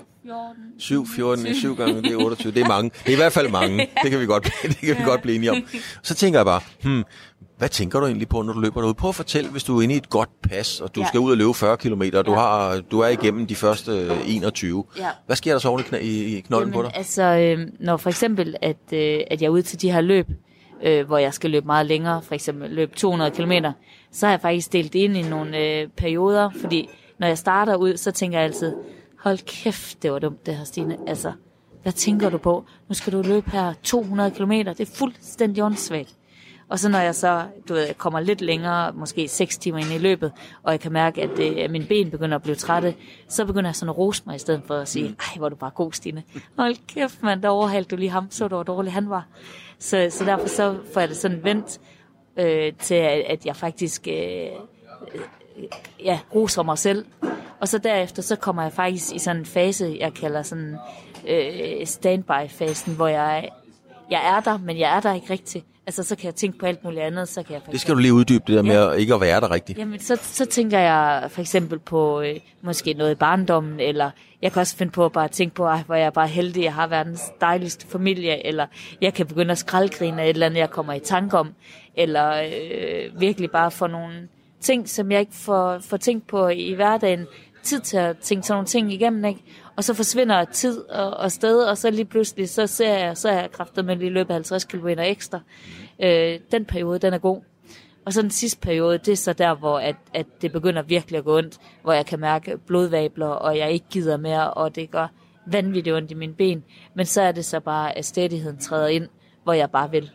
[0.78, 2.52] 7, 14, 7 gange, det er 28.
[2.52, 2.90] Det er mange.
[3.04, 3.78] Det er i hvert fald mange.
[4.02, 5.56] Det kan vi godt, det kan vi godt blive enige om.
[6.02, 7.04] Så tænker jeg bare, hmm,
[7.58, 8.94] hvad tænker du egentlig på, når du løber derud?
[8.94, 11.06] Prøv at fortælle, hvis du er inde i et godt pas, og du Ja.
[11.06, 12.38] skal ud og løbe 40 km, og du, Ja.
[12.38, 14.84] har, du er igennem de første 21.
[14.98, 15.08] Ja.
[15.26, 16.90] Hvad sker der så oven i, kna- i, knolden på dig?
[16.94, 20.26] altså, øh, når for eksempel, at, øh, at jeg er ude til de her løb,
[20.84, 23.52] øh, hvor jeg skal løbe meget længere, for eksempel løbe 200 km,
[24.12, 27.76] så har jeg faktisk delt det ind i nogle øh, perioder, fordi når jeg starter
[27.76, 28.74] ud, så tænker jeg altid,
[29.18, 30.96] hold kæft, det var dumt det her, Stine.
[31.06, 31.32] Altså,
[31.82, 32.64] hvad tænker du på?
[32.88, 36.14] Nu skal du løbe her 200 km, det er fuldstændig åndssvagt.
[36.68, 39.98] Og så når jeg så du ved, kommer lidt længere, måske 6 timer ind i
[39.98, 42.94] løbet, og jeg kan mærke, at, øh, at mine ben begynder at blive trætte,
[43.28, 45.50] så begynder jeg sådan at rose mig i stedet for at sige, ej, hvor er
[45.50, 46.22] du bare god, Stine.
[46.58, 49.26] Hold kæft, mand, der overhalte du lige ham, så du, hvor dårlig han var.
[49.78, 51.80] Så, så derfor så får jeg det sådan vendt
[52.36, 54.48] øh, til, at, jeg faktisk øh,
[56.04, 57.04] ja, roser mig selv.
[57.60, 60.76] Og så derefter, så kommer jeg faktisk i sådan en fase, jeg kalder sådan
[61.28, 63.48] øh, standby-fasen, hvor jeg,
[64.10, 65.64] jeg er der, men jeg er der ikke rigtigt.
[65.86, 67.94] Altså, så kan jeg tænke på alt muligt andet, så kan jeg for Det skal
[67.94, 69.78] du lige uddybe, det der med at ikke at være der rigtigt.
[69.78, 74.10] Jamen, så, så tænker jeg for eksempel på øh, måske noget i barndommen, eller
[74.42, 76.64] jeg kan også finde på at bare tænke på, ej, hvor jeg er bare heldig,
[76.64, 78.66] jeg har verdens dejligste familie, eller
[79.00, 81.54] jeg kan begynde at skraldgrine af et eller andet, jeg kommer i tanke om,
[81.96, 84.28] eller øh, virkelig bare få nogle
[84.60, 87.26] ting, som jeg ikke får, får tænkt på i hverdagen,
[87.62, 89.40] tid til at tænke sådan nogle ting igennem, ikke?
[89.76, 93.28] Og så forsvinder tid og, og sted, og så lige pludselig, så ser jeg, så
[93.28, 95.40] er jeg kræftet med lige løbet 50 km ekstra.
[96.02, 97.42] Øh, den periode, den er god.
[98.04, 101.18] Og så den sidste periode, det er så der, hvor at, at det begynder virkelig
[101.18, 104.90] at gå ondt, hvor jeg kan mærke blodvabler, og jeg ikke gider mere, og det
[104.90, 105.06] gør
[105.46, 106.64] vanvittigt ondt i mine ben.
[106.94, 109.08] Men så er det så bare, at stædigheden træder ind,
[109.44, 110.10] hvor jeg bare vil.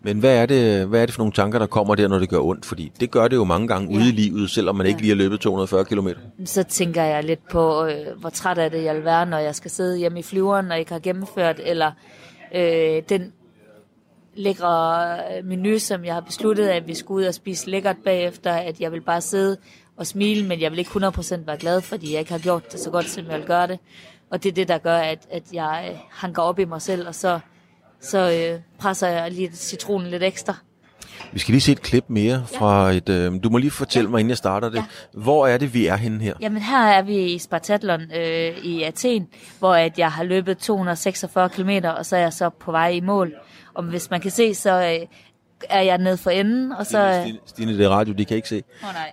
[0.00, 2.28] Men hvad er, det, hvad er det for nogle tanker, der kommer der, når det
[2.28, 2.66] gør ondt?
[2.66, 5.16] Fordi det gør det jo mange gange ude i livet, selvom man ikke lige har
[5.16, 6.08] løbet 240 km.
[6.44, 9.54] Så tænker jeg lidt på, øh, hvor træt er det, jeg vil være, når jeg
[9.54, 11.92] skal sidde hjemme i flyveren, og ikke har gennemført, eller
[12.54, 13.32] øh, den
[14.34, 18.80] lækre menu, som jeg har besluttet, at vi skal ud og spise lækkert bagefter, at
[18.80, 19.56] jeg vil bare sidde
[19.96, 22.80] og smile, men jeg vil ikke 100% være glad, fordi jeg ikke har gjort det
[22.80, 23.78] så godt, som jeg vil gøre det.
[24.30, 27.08] Og det er det, der gør, at, at jeg øh, hanker op i mig selv,
[27.08, 27.40] og så,
[28.02, 30.54] så øh, presser jeg lige citronen lidt ekstra.
[31.32, 33.08] Vi skal lige se et klip mere fra et...
[33.08, 34.84] Øh, du må lige fortælle mig, inden jeg starter det.
[35.12, 36.34] Hvor er det, vi er henne her?
[36.40, 41.48] Jamen her er vi i Spartathlon øh, i Athen, hvor at jeg har løbet 246
[41.48, 43.34] km, og så er jeg så på vej i mål.
[43.74, 45.06] Og hvis man kan se, så øh,
[45.70, 47.20] er jeg nede for enden, og så...
[47.22, 48.62] Stine, Stine, det er radio, de kan ikke se.
[48.82, 49.12] Åh oh, nej.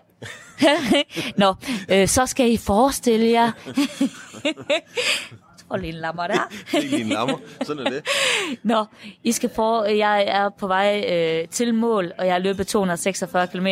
[1.38, 1.56] Nå,
[1.90, 3.52] øh, så skal I forestille jer...
[5.70, 6.48] Jeg tror lige en lammer der.
[6.72, 7.38] Det er lige en lammer.
[7.62, 8.08] Sådan er det.
[8.64, 8.86] Nå,
[9.24, 13.48] I skal for, jeg er på vej øh, til mål, og jeg har løbet 246
[13.48, 13.68] km,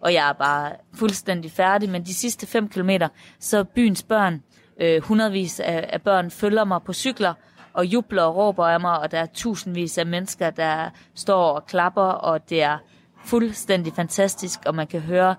[0.00, 2.90] og jeg er bare fuldstændig færdig, men de sidste 5 km,
[3.40, 4.42] så byens børn,
[4.80, 7.34] øh, hundredvis af, af børn, følger mig på cykler,
[7.72, 11.66] og jubler og råber af mig, og der er tusindvis af mennesker, der står og
[11.66, 12.78] klapper, og det er
[13.24, 15.34] fuldstændig fantastisk, og man kan høre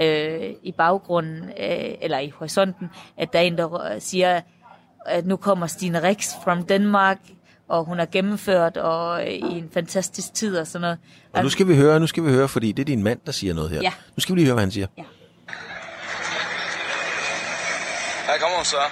[0.00, 4.40] øh, i baggrunden, øh, eller i horisonten, at der er en, der siger,
[5.10, 7.18] at nu kommer Stine Rix from Denmark,
[7.68, 10.98] og hun har gennemført og øh, i en fantastisk tid og sådan noget.
[11.32, 13.32] Og nu skal vi høre, nu skal vi høre, fordi det er din mand, der
[13.32, 13.80] siger noget her.
[13.82, 13.92] Ja.
[14.16, 14.86] Nu skal vi lige høre, hvad han siger.
[18.26, 18.82] Her kommer hun så.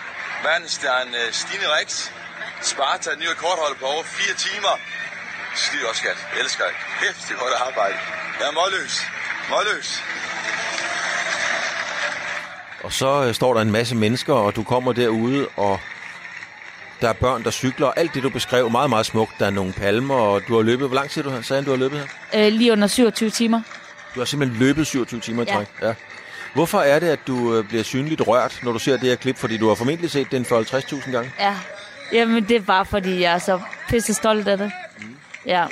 [0.45, 2.11] Verdensstjerne øh, Stine Rix.
[2.63, 4.75] Sparta, ny rekordholder på over 4 timer.
[5.55, 6.19] Skide godt, skat.
[6.33, 6.75] Jeg elsker dig.
[7.31, 7.97] Er godt arbejde.
[8.41, 8.95] Jeg er målløs.
[9.51, 9.89] Målløs.
[12.85, 15.81] Og så øh, står der en masse mennesker, og du kommer derude, og
[17.01, 17.87] der er børn, der cykler.
[17.87, 19.33] Alt det, du beskrev, meget, meget smukt.
[19.39, 20.89] Der er nogle palmer, og du har løbet.
[20.89, 21.99] Hvor lang tid du har, sagde du har løbet
[22.33, 22.47] her?
[22.47, 23.61] Øh, lige under 27 timer.
[24.15, 25.55] Du har simpelthen løbet 27 timer i Ja.
[25.57, 25.67] træk.
[25.83, 25.95] Ja.
[26.55, 29.37] Hvorfor er det, at du øh, bliver synligt rørt, når du ser det her klip?
[29.39, 31.33] Fordi du har formentlig set det en 40-50.000 gange.
[31.41, 31.55] Ja.
[32.13, 34.73] Jamen, det er bare, fordi jeg er så pisse stolt af det.
[35.47, 35.65] Ja.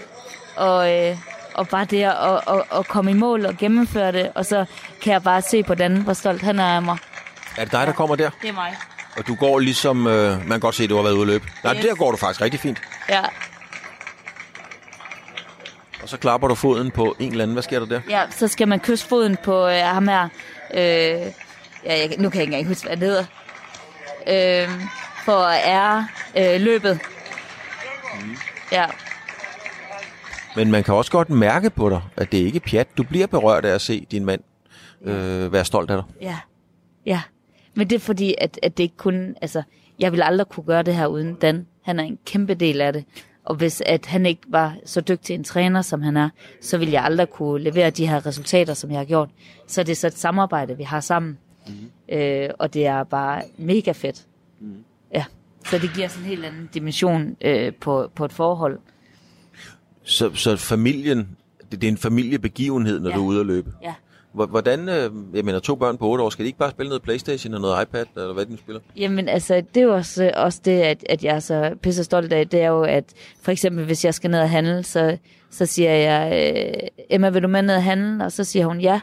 [0.57, 1.17] Og, øh,
[1.55, 4.65] og bare det at, at, at, at komme i mål og gennemføre det, og så
[5.03, 6.97] kan jeg bare se på den, hvor stolt han er af mig.
[7.57, 8.31] Er det dig, der kommer der?
[8.43, 8.77] Det er mig.
[9.17, 10.07] Og du går ligesom...
[10.07, 11.45] Øh, man kan godt se, at du har været ude at løbe.
[11.65, 11.85] Nej, Yes.
[11.85, 12.83] der går du faktisk rigtig fint.
[13.09, 13.23] Ja.
[16.03, 17.55] Og så klapper du foden på en eller anden.
[17.55, 18.01] Hvad sker der der?
[18.09, 20.25] Ja, så skal man kysse foden på øh, ham her.
[20.75, 21.31] Øh, ja,
[21.85, 23.25] jeg, nu kan jeg ikke engang huske, hvad han hedder.
[24.27, 24.71] øh,
[25.25, 27.01] for at ære øh, løbet.
[28.73, 28.87] Ja,
[30.57, 32.97] Men man kan også godt mærke på dig, at det ikke er pjat.
[32.97, 34.41] Du bliver berørt af at se din mand
[35.05, 36.05] øh, være stolt af dig.
[36.23, 36.39] ja,
[37.07, 37.21] ja.
[37.75, 39.37] Men det er fordi, at, at det ikke kun...
[39.43, 39.63] Altså,
[39.99, 41.67] jeg vil aldrig kunne gøre det her uden Dan.
[41.83, 43.05] Han er en kæmpe del af det.
[43.45, 46.29] Og hvis at han ikke var så dygtig en træner, som han er,
[46.61, 49.29] så ville jeg aldrig kunne levere de her resultater, som jeg har gjort.
[49.67, 51.39] Så det er så et samarbejde, vi har sammen.
[51.67, 52.15] Mm.
[52.17, 54.27] Øh, og det er bare mega fedt.
[54.61, 54.75] Mm.
[55.15, 55.25] Ja,
[55.71, 58.79] så det giver sådan en helt anden dimension øh, på, på et forhold.
[60.03, 61.37] Så, så familien,
[61.71, 63.17] det, det er en familiebegivenhed, når Ja.
[63.17, 63.73] du er ude at løbe.
[63.83, 63.95] Ja.
[64.35, 67.03] Hvordan, øh, jeg mener to børn på 8 år, skal de ikke bare spille noget
[67.03, 68.81] Playstation og noget iPad, eller hvad de spiller?
[68.97, 72.05] Jamen altså, det er jo også, øh, også det, at, at jeg er så pisse
[72.05, 73.05] stolt af, det er jo, at
[73.43, 75.17] for eksempel, hvis jeg skal ned og handle, så,
[75.51, 78.25] så siger jeg, øh, Emma, vil du med ned og handle?
[78.25, 79.01] Og så siger hun ja,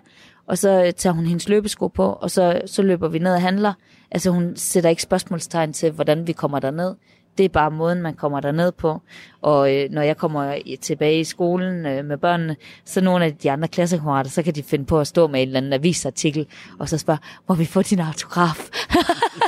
[0.47, 3.73] og så tager hun hendes løbesko på, og så, så løber vi ned og handler.
[4.11, 6.95] Altså hun sætter ikke spørgsmålstegn til, hvordan vi kommer derned.
[7.41, 9.01] Det er bare måden, man kommer derned på.
[9.41, 13.51] Og øh, når jeg kommer tilbage i skolen øh, med børnene, så nogle af de
[13.51, 16.47] andre klassekammerater, så kan de finde på at stå med en eller anden avisartikel,
[16.79, 18.69] og så spørge, må vi få din autograf?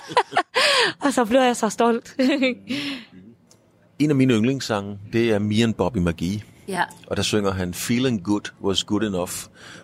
[1.06, 2.16] og så bliver jeg så stolt.
[4.00, 6.42] En af mine yndlingssange, det er Me and Bobby McGee.
[6.68, 9.32] ja, Og der synger han, Feeling good was good enough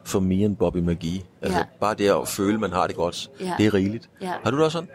[0.05, 1.21] for me and Bobby McGee.
[1.41, 1.63] Altså Ja.
[1.79, 3.53] bare det at føle, man har det godt, Ja.
[3.57, 4.09] det er rigeligt.
[4.21, 4.33] Ja.
[4.43, 4.89] Har du det også sådan?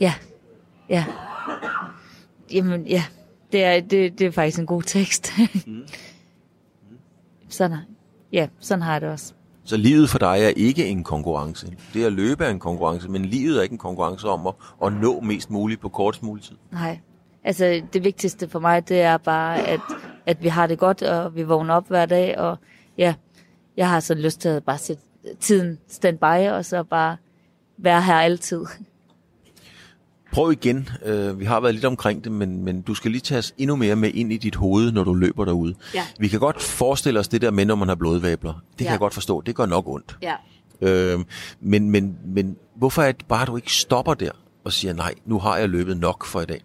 [0.00, 0.14] ja,
[0.88, 1.04] ja.
[2.52, 3.04] Jamen, ja.
[3.52, 5.32] Det er, det, det er faktisk en god tekst.
[7.48, 7.82] sådan, er-
[8.32, 9.32] ja, sådan har jeg det også.
[9.64, 11.72] Så livet for dig er ikke en konkurrence.
[11.94, 14.92] Det at løbe er en konkurrence, men livet er ikke en konkurrence om at, at
[14.92, 16.56] nå mest muligt på kortest mulig tid.
[16.72, 16.98] Nej.
[17.44, 19.80] Altså, det vigtigste for mig, det er bare, at,
[20.26, 22.58] at vi har det godt, og vi vågner op hver dag, og
[22.98, 23.14] ja,
[23.76, 25.02] jeg har sådan lyst til at bare sætte
[25.40, 27.16] tiden standby, og så bare
[27.78, 28.64] være her altid.
[30.32, 30.88] Prøv igen.
[31.08, 33.76] Uh, vi har været lidt omkring det, men, men du skal lige tage os endnu
[33.76, 35.74] mere med ind i dit hoved, når du løber derude.
[35.94, 36.06] Ja.
[36.18, 38.52] Vi kan godt forestille os det der med, når man har blodvæbler.
[38.52, 38.90] Det kan Ja.
[38.90, 39.40] jeg godt forstå.
[39.40, 40.18] Det gør nok ondt.
[40.22, 40.34] Ja.
[40.80, 41.18] Øh,
[41.60, 44.30] men, men, men hvorfor er det bare, at du ikke stopper der
[44.64, 46.60] og siger, nej, nu har jeg løbet nok for i dag?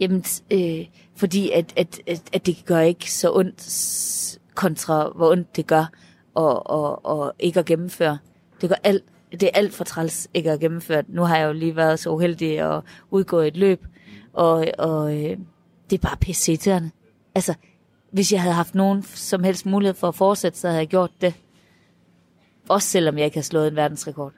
[0.00, 5.56] Jamen, øh, fordi at, at, at, at det gør ikke så ondt kontra, hvor ondt
[5.56, 5.84] det gør
[6.34, 8.18] og, og, og ikke at gennemføre.
[8.60, 11.02] Det, gør alt, det er alt for træls ikke at gennemføre.
[11.08, 13.86] Nu har jeg jo lige været så uheldig at udgå et løb,
[14.32, 15.36] og, og øh,
[15.90, 16.90] det er bare pisse
[17.34, 17.54] Altså,
[18.10, 21.10] hvis jeg havde haft nogen som helst mulighed for at fortsætte, så havde jeg gjort
[21.20, 21.34] det.
[22.68, 24.32] Også selvom jeg ikke har slået en verdensrekord.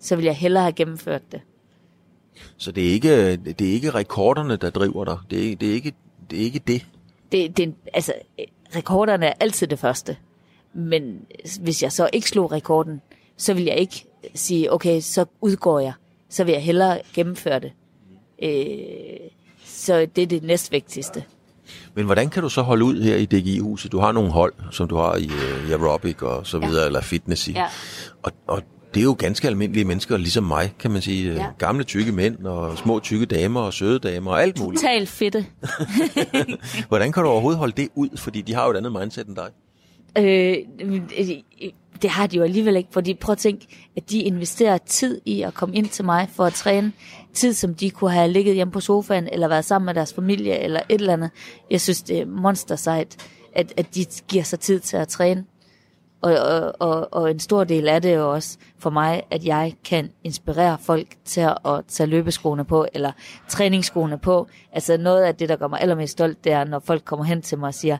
[0.00, 1.40] Så ville jeg hellere have gennemført det.
[2.56, 5.18] Så det er ikke, det er ikke rekorderne, der driver dig.
[5.30, 5.92] Det er, det er, ikke,
[6.30, 6.86] det er ikke det.
[7.32, 10.16] det, det, altså, øh, rekorderne er altid det første.
[10.74, 11.26] Men
[11.60, 13.00] hvis jeg så ikke slog rekorden,
[13.38, 15.92] så vil jeg ikke sige, okay, så udgår jeg.
[16.28, 17.72] Så vil jeg hellere gennemføre det.
[18.42, 19.30] Øh,
[19.64, 21.24] så det er det næstvigtigste.
[21.94, 23.92] Men hvordan kan du så holde ud her i DGI-huset?
[23.92, 26.86] Du har nogle hold, som du har i, øh, i aerobic og så videre, ja.
[26.86, 27.52] eller fitness i.
[27.52, 27.66] Ja.
[28.22, 28.62] Og, og
[28.94, 31.34] det er jo ganske almindelige mennesker, ligesom mig, kan man sige.
[31.34, 31.46] Ja.
[31.58, 34.80] Gamle, tykke mænd, og små, tykke damer, og søde damer, og alt muligt.
[34.82, 35.46] Total fedte.
[36.88, 38.08] Hvordan kan du overhovedet holde det ud?
[38.16, 39.48] Fordi de har jo et andet mindset end dig.
[40.18, 40.56] Øh,
[42.02, 45.42] det har de jo alligevel ikke, fordi prøv at tænke, at de investerer tid i
[45.42, 46.92] at komme ind til mig for at træne.
[47.34, 50.58] Tid, som de kunne have ligget hjemme på sofaen, eller været sammen med deres familie,
[50.58, 51.30] eller et eller andet.
[51.70, 53.16] Jeg synes, det er monster sejt,
[53.54, 55.44] at, at de giver sig tid til at træne.
[56.20, 59.44] Og, og, og, og en stor del af det er jo også for mig, at
[59.44, 63.12] jeg kan inspirere folk til at tage løbeskoene på, eller
[63.48, 64.48] træningsskoene på.
[64.72, 67.42] Altså noget af det, der gør mig allermest stolt, det er, når folk kommer hen
[67.42, 67.98] til mig og siger,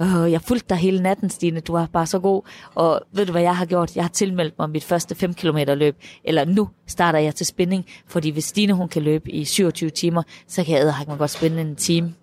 [0.00, 2.42] Åh, jeg fulgte dig hele natten, Stine, du er bare så god.
[2.74, 3.96] Og ved du, hvad jeg har gjort?
[3.96, 5.96] Jeg har tilmeldt mig mit første 5 km løb.
[6.24, 10.22] Eller nu starter jeg til spænding, fordi hvis Stine hun kan løbe i 27 timer,
[10.48, 12.14] så kan jeg æderhakke mig godt spænde en time.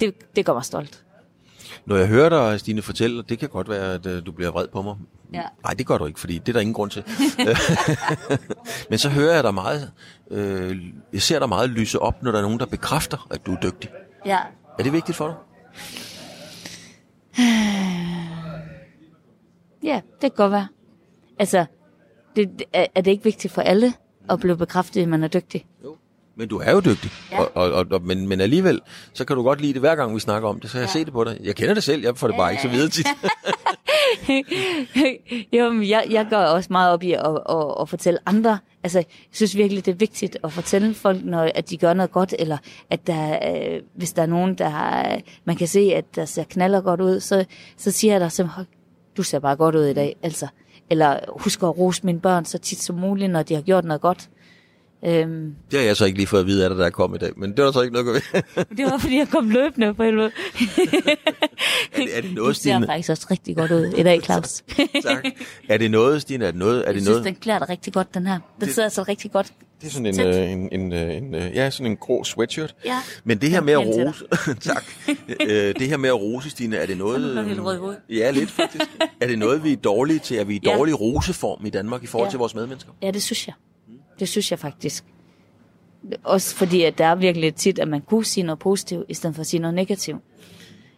[0.00, 1.04] Det, det gør mig stolt.
[1.86, 4.68] Når jeg hører dig, Stine, fortælle, det kan godt være, at øh, du bliver vred
[4.68, 4.96] på mig.
[5.32, 5.42] Ja.
[5.64, 7.04] Nej, det gør du ikke, fordi det er der ingen grund til.
[8.90, 9.90] Men så hører jeg dig meget,
[10.30, 10.76] øh,
[11.12, 13.60] jeg ser dig meget lyse op, når der er nogen, der bekræfter, at du er
[13.62, 13.90] dygtig.
[14.26, 14.38] Ja.
[14.78, 15.36] Er det vigtigt for dig?
[19.82, 20.68] Ja, det kan godt være.
[21.38, 21.66] Altså,
[22.36, 23.92] det, er, er det ikke vigtigt for alle
[24.30, 25.66] at blive bekræftet, at man er dygtig?
[26.40, 27.10] Men du er jo dygtig.
[27.30, 27.38] Ja.
[27.40, 28.80] Og, og, og, og, men, men alligevel,
[29.12, 30.70] så kan du godt lide det hver gang, vi snakker om det.
[30.70, 30.92] Så jeg ja.
[30.92, 31.38] se det på dig.
[31.44, 33.06] Jeg kender det selv, jeg får det bare ikke så videre tit.
[35.58, 38.58] jo, men jeg, jeg går også meget op i at, at, at fortælle andre.
[38.82, 42.12] Altså, jeg synes virkelig, det er vigtigt at fortælle folk, når, at de gør noget
[42.12, 42.58] godt, eller
[42.90, 46.44] at der, øh, hvis der er nogen, der har, man kan se, at der ser
[46.44, 47.44] knaller godt ud, så,
[47.76, 48.66] så siger jeg der simpelthen,
[49.16, 50.16] du ser bare godt ud i dag.
[50.22, 50.46] Altså,
[50.90, 54.00] eller husk at rose mine børn så tit som muligt, når de har gjort noget
[54.00, 54.28] godt.
[55.06, 57.22] Øhm, Det har jeg så ikke lige fået at vide af dig, der er kommet
[57.22, 58.22] i dag, men det var der så ikke noget at
[58.56, 58.64] ved.
[58.76, 60.30] det var fordi, jeg kom løbende på helvede.
[61.92, 62.86] er, det, er det noget, Du ser Stine?
[62.86, 64.62] faktisk også rigtig godt ud i dag, Claus.
[65.02, 65.24] Tak.
[65.68, 66.44] Er det noget, Stine?
[66.46, 66.78] Er det noget?
[66.80, 67.24] Er jeg det synes, noget?
[67.24, 68.38] den klæder dig rigtig godt, den her.
[68.60, 69.52] Den sidder altså rigtig godt.
[69.80, 72.74] Det er sådan en, øh, en, en, øh, en, øh, ja, sådan en grå sweatshirt.
[72.84, 72.98] Ja.
[73.24, 74.24] Men det her med at rose,
[74.60, 74.84] tak.
[75.40, 77.38] Øh, det her med at rose, Stine, er det noget...
[77.38, 77.94] Er helt rød.
[78.10, 78.84] Ja, lidt faktisk.
[79.20, 80.36] Er det noget, vi er dårlige til?
[80.36, 80.76] Er vi i Ja.
[80.76, 82.30] dårlig roseform i Danmark i forhold Ja.
[82.30, 82.90] til vores medmennesker?
[83.02, 83.54] Ja, det synes jeg.
[84.20, 85.04] Det synes jeg faktisk.
[86.24, 89.36] Også fordi, at der er virkelig tit, at man kunne sige noget positivt, i stedet
[89.36, 90.22] for at sige noget negativt.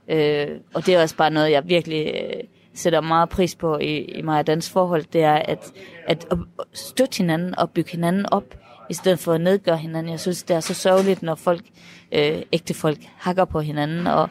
[0.08, 2.42] Øh, og det er også bare noget, jeg virkelig øh,
[2.74, 5.72] sætter meget pris på i, i mig og dans forhold, det er at,
[6.06, 6.38] at, at
[6.72, 8.44] støtte hinanden og bygge hinanden op,
[8.90, 10.12] i stedet for at nedgøre hinanden.
[10.12, 11.64] Jeg synes, det er så sørgeligt, når folk,
[12.12, 14.28] øh, ægte folk, hakker på hinanden, og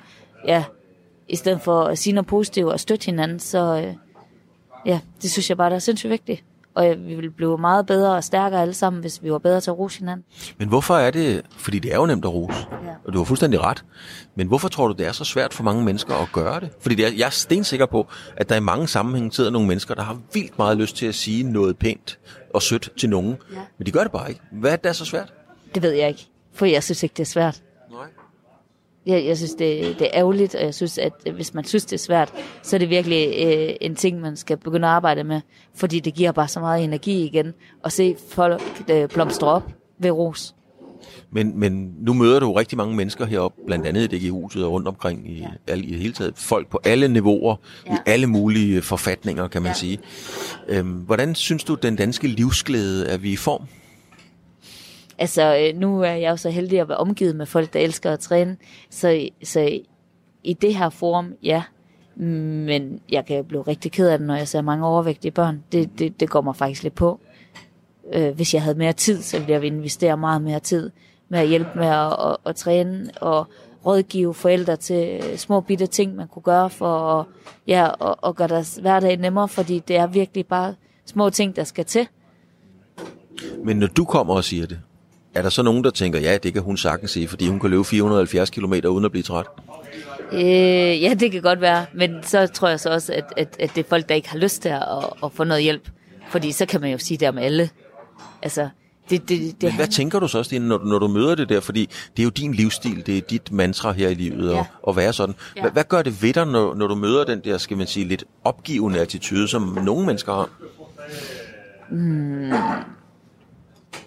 [0.47, 0.63] ja,
[1.27, 3.93] i stedet for at sige noget positivt og støtte hinanden, så øh,
[4.85, 6.43] ja, det synes jeg bare, der er sindssygt vigtigt.
[6.75, 9.61] Og øh, vi ville blive meget bedre og stærkere alle sammen, hvis vi var bedre
[9.61, 10.25] til at rose hinanden.
[10.57, 11.41] Men hvorfor er det...
[11.57, 12.93] Fordi det er jo nemt at rose, Ja.
[13.07, 13.85] og du har fuldstændig ret.
[14.35, 16.69] Men hvorfor tror du, det er så svært for mange mennesker at gøre det?
[16.81, 18.07] Fordi det er, jeg er stensikker på,
[18.37, 21.15] at der i mange sammenhænge sidder nogle mennesker, der har vildt meget lyst til at
[21.15, 22.19] sige noget pænt
[22.53, 23.37] og sødt til nogen.
[23.53, 23.57] Ja.
[23.77, 24.41] Men de gør det bare ikke.
[24.51, 25.33] Hvad er det, der er så svært?
[25.75, 27.61] Det ved jeg ikke, for jeg synes ikke, det er svært.
[29.05, 31.93] Jeg, jeg synes, det, det er ærgerligt, og jeg synes, at hvis man synes, det
[31.93, 32.33] er svært,
[32.63, 35.41] så er det virkelig øh, en ting, man skal begynde at arbejde med.
[35.75, 37.53] Fordi det giver bare så meget energi igen,
[37.85, 40.55] at se folk øh, blomstre op ved ros.
[41.31, 44.87] Men, men nu møder du rigtig mange mennesker heroppe, blandt andet i DG-huset og rundt
[44.87, 45.75] omkring i, ja.
[45.75, 46.33] i det hele taget.
[46.35, 47.55] Folk på alle niveauer,
[47.87, 47.93] ja.
[47.93, 49.69] i alle mulige forfatninger, kan man.
[49.69, 49.73] Ja.
[49.73, 49.99] sige.
[50.67, 53.67] Øhm, hvordan synes du, den danske livsglæde er vi i form?
[55.21, 58.11] Altså, øh, nu er jeg jo så heldig at være omgivet med folk, der elsker
[58.11, 58.57] at træne.
[58.89, 59.79] Så, så
[60.43, 61.63] i det her forum, ja.
[62.15, 65.63] Men jeg kan blive rigtig ked af det, når jeg ser mange overvægtige børn.
[65.71, 67.19] Det, det, det går mig faktisk lidt på.
[68.13, 70.91] Øh, hvis jeg havde mere tid, så ville jeg investere meget mere tid
[71.29, 73.47] med at hjælpe med at, at, at træne og
[73.85, 77.25] rådgive forældre til små bitte ting, man kunne gøre for at,
[77.67, 81.63] ja, og, og gøre deres hverdag nemmere, fordi det er virkelig bare små ting, der
[81.63, 82.07] skal til.
[83.63, 84.79] Men når du kommer og siger det,
[85.35, 87.69] er der så nogen, der tænker, ja, det kan hun sagtens sige, fordi hun kan
[87.69, 89.45] løbe 470 km uden at blive træt?
[90.31, 90.41] Øh,
[91.01, 93.85] ja, det kan godt være, men så tror jeg så også, at, at, at det
[93.85, 94.83] er folk, der ikke har lyst til at,
[95.23, 95.89] at få noget hjælp.
[96.29, 97.69] Fordi så kan man jo sige det om alle.
[98.41, 98.69] Altså,
[99.09, 101.59] det, det, det Men hvad tænker du så, Stine, når, når du møder det der?
[101.59, 104.59] Fordi det er jo din livsstil, det er dit mantra her i livet Ja.
[104.59, 105.35] at, at være sådan.
[105.55, 105.61] Ja.
[105.61, 108.07] Hvad, hvad gør det ved dig, når, når du møder den der, skal man sige,
[108.07, 110.49] lidt opgivende attitude, som nogle mennesker har?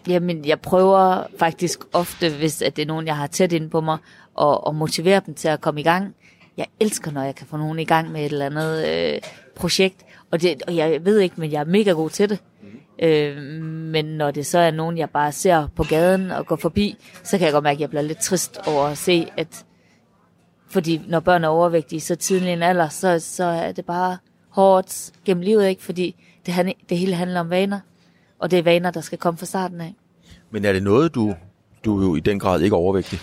[0.08, 3.80] Jamen, jeg prøver faktisk ofte, hvis at det er nogen, jeg har tæt inde på
[3.80, 3.98] mig,
[4.34, 6.14] og, og motivere dem til at komme i gang.
[6.56, 9.20] Jeg elsker, når jeg kan få nogen i gang med et eller andet øh,
[9.56, 12.38] projekt, og, det, og jeg ved ikke, men jeg er mega god til det.
[13.02, 16.96] Øh, men når det så er nogen, jeg bare ser på gaden og går forbi,
[17.24, 19.64] så kan jeg godt mærke, at jeg bliver lidt trist over at se, at
[20.68, 24.18] fordi når børn er overvægtige så tidlig en alder, så, så er det bare
[24.48, 25.82] hårdt gennem livet, ikke?
[25.82, 27.80] Fordi det, det hele handler om vaner,
[28.38, 29.94] og det er vaner, der skal komme fra starten af.
[30.50, 31.34] Men er det noget, du,
[31.84, 33.20] du er jo i den grad ikke overvægtig?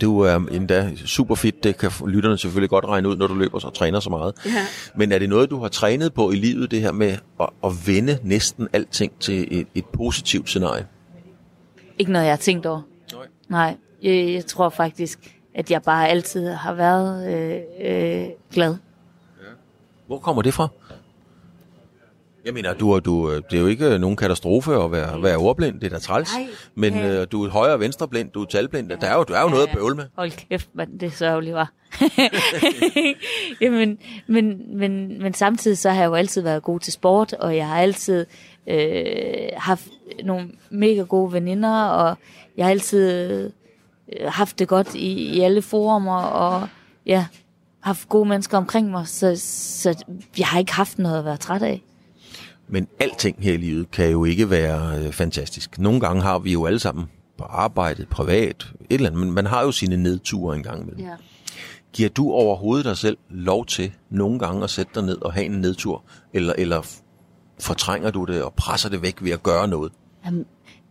[0.00, 3.64] Du er endda super fit, det kan lytterne selvfølgelig godt regne ud, når du løber
[3.64, 4.34] og træner så meget.
[4.46, 4.50] Ja.
[4.96, 7.72] Men er det noget, du har trænet på i livet, det her med at, at
[7.86, 10.86] vende næsten alting til et, et positivt scenarie?
[11.98, 12.82] Ikke noget, jeg har tænkt over.
[13.12, 13.26] Nej.
[13.48, 18.76] Nej, jeg, jeg tror faktisk, at jeg bare altid har været øh, øh, glad.
[20.06, 20.68] Hvor kommer det fra?
[22.46, 25.80] Jeg mener, du, du, øh, det er jo ikke nogen katastrofe at være, være ordblind,
[25.80, 26.34] det er da træls.
[26.34, 26.46] Nej.
[26.74, 27.20] Men Ja.
[27.20, 29.48] øh, du er højre- og venstreblind, du er talblind, der er jo, der er jo
[29.48, 30.04] noget at bøvle med.
[30.16, 31.72] Hold kæft, mand, det er sørgeligt, var.
[33.60, 37.56] Jamen, men, men, men samtidig så har jeg jo altid været god til sport, og
[37.56, 38.26] jeg har altid
[38.66, 39.84] øh, haft
[40.24, 42.16] nogle mega gode veninder, og
[42.56, 43.10] jeg har altid
[44.12, 46.68] øh, haft det godt i, i alle forumer, og
[47.06, 47.26] ja,
[47.80, 49.32] haft gode mennesker omkring mig, så,
[49.80, 50.04] så
[50.38, 51.82] jeg har ikke haft noget at være træt af.
[52.68, 55.78] Men alting her i livet kan jo ikke være øh, fantastisk.
[55.78, 57.06] Nogle gange har vi jo alle sammen
[57.38, 61.04] på arbejdet, privat, et eller andet, men man har jo sine nedture en gang imellem.
[61.04, 61.14] Ja.
[61.92, 65.46] Giver du overhovedet dig selv lov til nogle gange at sætte dig ned og have
[65.46, 66.04] en nedtur?
[66.32, 66.82] Eller, eller
[67.60, 69.92] fortrænger du det og presser det væk ved at gøre noget?
[70.24, 70.44] Jamen,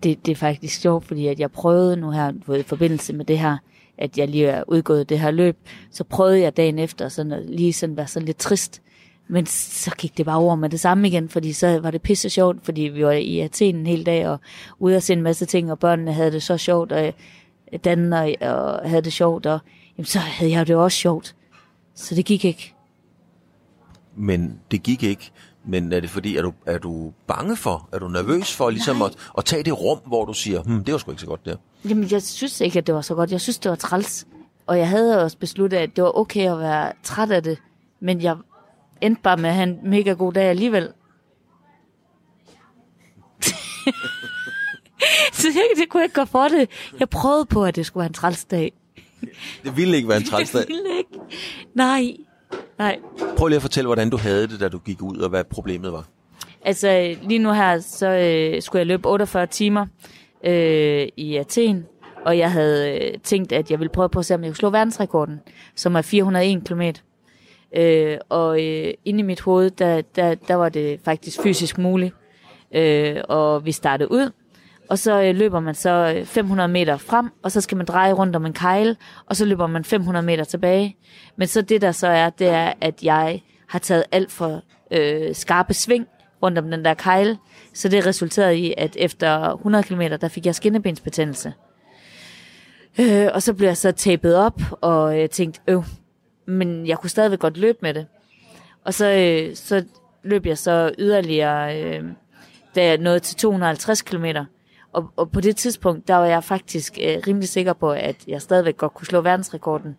[0.03, 3.39] det, det er faktisk sjovt, fordi at jeg prøvede nu her, i forbindelse med det
[3.39, 3.57] her,
[3.97, 5.57] at jeg lige er udgået det her løb,
[5.91, 8.81] så prøvede jeg dagen efter sådan at lige sådan være sådan lidt trist.
[9.27, 12.29] Men så gik det bare over med det samme igen, fordi så var det pisse
[12.29, 14.39] sjovt, fordi vi var i Athen en hel dag og
[14.79, 17.13] ude at se en masse ting, og børnene havde det så sjovt, og
[17.83, 19.59] Dan og, og havde det sjovt, og
[19.97, 21.35] jamen, så havde jeg det også sjovt.
[21.95, 22.73] Så det gik ikke.
[24.15, 25.31] Men det gik ikke.
[25.67, 29.01] Men er det fordi, er du, er du bange for, er du nervøs for ligesom
[29.01, 31.45] at, at tage det rum, hvor du siger, hm, det var sgu ikke så godt
[31.45, 31.55] der?
[31.89, 33.31] Jamen, jeg synes ikke, at det var så godt.
[33.31, 34.27] Jeg synes, det var træls.
[34.67, 37.57] Og jeg havde også besluttet, at det var okay at være træt af det.
[37.99, 38.35] Men jeg
[39.05, 40.83] endte bare med at have en mega god dag alligevel.
[45.33, 46.69] så jeg, det kunne jeg ikke gøre for det.
[46.99, 48.71] Jeg prøvede på, at det skulle være en træls dag.
[49.63, 50.59] Det ville ikke være en træls dag.
[50.59, 51.09] Jeg ville ikke.
[51.73, 52.15] Nej.
[52.77, 52.99] Nej.
[53.37, 55.91] Prøv lige at fortælle, hvordan du havde det, da du gik ud, og hvad problemet
[55.91, 56.05] var.
[56.61, 59.85] Altså, lige nu her, så øh, skulle jeg løbe 48 timer
[60.45, 61.85] øh, i Athen,
[62.25, 64.55] og jeg havde øh, tænkt, at jeg ville prøve på at se, om jeg kunne
[64.55, 65.39] slå verdensrekorden,
[65.75, 66.81] som er 401 km.
[67.75, 72.13] Øh, og øh, inde i mit hoved, der, der, der var det faktisk fysisk muligt.
[72.75, 74.31] Øh, og vi startede ud,
[74.89, 78.13] og så øh, løber man så øh, 500 meter frem, og så skal man dreje
[78.13, 80.97] rundt om en kejl, og så løber man 500 meter tilbage.
[81.35, 84.61] Men så det der så er, det er, at jeg har taget alt for
[84.91, 86.07] øh, skarpe sving
[86.43, 87.37] rundt om den der kejl,
[87.73, 91.53] så det resulterede i, at efter 100 km, der fik jeg skinnebensbetændelse.
[92.99, 95.83] Øh, og så blev jeg så tapet op, og jeg tænkte, øh,
[96.45, 98.07] men jeg kunne stadigvæk godt løbe med det.
[98.83, 99.85] Og så, øh, så
[100.23, 102.03] løb jeg så yderligere, øh,
[102.75, 104.25] da jeg nåede til 250 km.
[104.93, 108.41] Og, og på det tidspunkt, der var jeg faktisk øh, rimelig sikker på, at jeg
[108.41, 109.97] stadigvæk godt kunne slå verdensrekorden.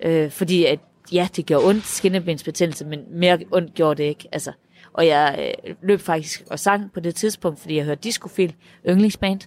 [0.00, 0.78] Øh, fordi at,
[1.12, 4.28] ja, det gjorde ondt, skinnebensbetændelse, men mere ondt gjorde det ikke.
[4.32, 4.52] Altså,
[4.92, 8.54] og jeg øh, løb faktisk og sang på det tidspunkt, fordi jeg hørte discofil,
[8.88, 9.40] yndlingsband.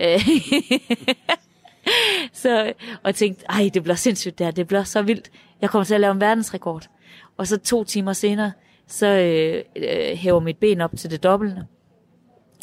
[0.00, 0.20] Øh,
[2.42, 5.30] så, og jeg tænkte, ej, det bliver sindssygt der, det bliver så vildt.
[5.60, 6.88] Jeg kommer til at lave en verdensrekord.
[7.36, 8.52] Og så to timer senere,
[8.86, 11.66] så øh, øh, hæver mit ben op til det dobbelte.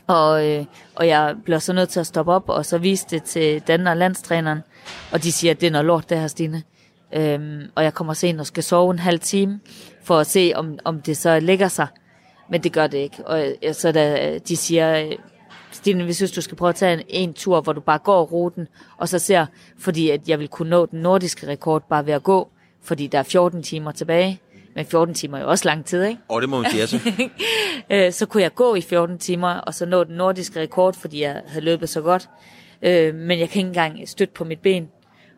[0.07, 0.65] Og, øh,
[0.95, 3.87] og jeg bliver så nødt til at stoppe op, og så vise det til Dan
[3.87, 4.59] og landstræneren.
[5.11, 6.63] Og de siger, at det er noget lort, det her, Stine.
[7.13, 9.59] Øhm, og jeg kommer sent og skal sove en halv time,
[10.03, 11.87] for at se, om, om det så lægger sig.
[12.49, 13.27] Men det gør det ikke.
[13.27, 15.11] Og øh, så da øh, de siger, øh,
[15.75, 18.23] Stine, vi synes, du skal prøve at tage en, en tur, hvor du bare går
[18.23, 18.67] ruten,
[18.97, 19.45] og så ser,
[19.79, 22.49] fordi at jeg vil kunne nå den nordiske rekord bare ved at gå,
[22.83, 24.41] fordi der er 14 timer tilbage.
[24.75, 26.21] Men 14 timer er jo også lang tid, ikke?
[26.27, 26.99] Og det må man sige, altså.
[27.89, 31.21] Øh, så kunne jeg gå i 14 timer, og så nå den nordiske rekord, fordi
[31.21, 32.29] jeg havde løbet så godt.
[32.81, 34.89] Øh, men jeg kan ikke engang støtte på mit ben.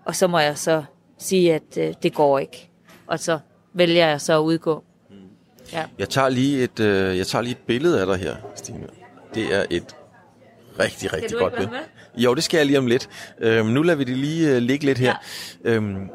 [0.05, 0.83] Og så må jeg så
[1.17, 2.69] sige, at øh, det går ikke.
[3.07, 3.39] Og så
[3.73, 4.83] vælger jeg så at udgå.
[5.73, 5.85] Ja.
[5.99, 8.87] Jeg tager lige et, øh, jeg tager lige et billede af dig her, Stine.
[9.35, 9.95] Det er et
[10.79, 11.83] rigtig, rigtig du godt være billede.
[12.15, 13.09] Jo, det skal jeg lige om lidt.
[13.39, 15.15] Øhm, nu lader vi det lige øh, ligge lidt her.
[15.65, 15.71] Ja.
[15.71, 16.09] Øhm,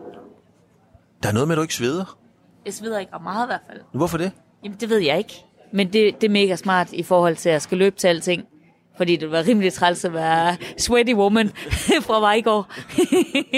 [1.23, 2.19] der er noget med, at du ikke sveder.
[2.67, 3.81] Jeg sveder ikke ret meget i hvert fald.
[3.95, 4.33] Hvorfor det?
[4.65, 5.45] Jamen, det ved jeg ikke.
[5.73, 8.45] Men det, det er mega smart i forhold til, at jeg skal løbe til alting.
[8.97, 11.49] Fordi det var rimelig træls at være sweaty woman
[12.07, 12.73] fra går.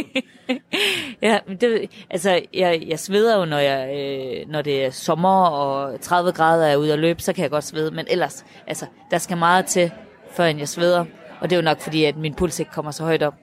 [1.27, 5.47] ja, men det, altså, jeg, jeg sveder jo, når, jeg, øh, når det er sommer
[5.47, 7.91] og 30 grader er ude at løbe, så kan jeg godt svede.
[7.91, 9.91] Men ellers, altså, der skal meget til,
[10.37, 11.05] før jeg sveder.
[11.41, 13.35] Og det er jo nok fordi, at min puls ikke kommer så højt op.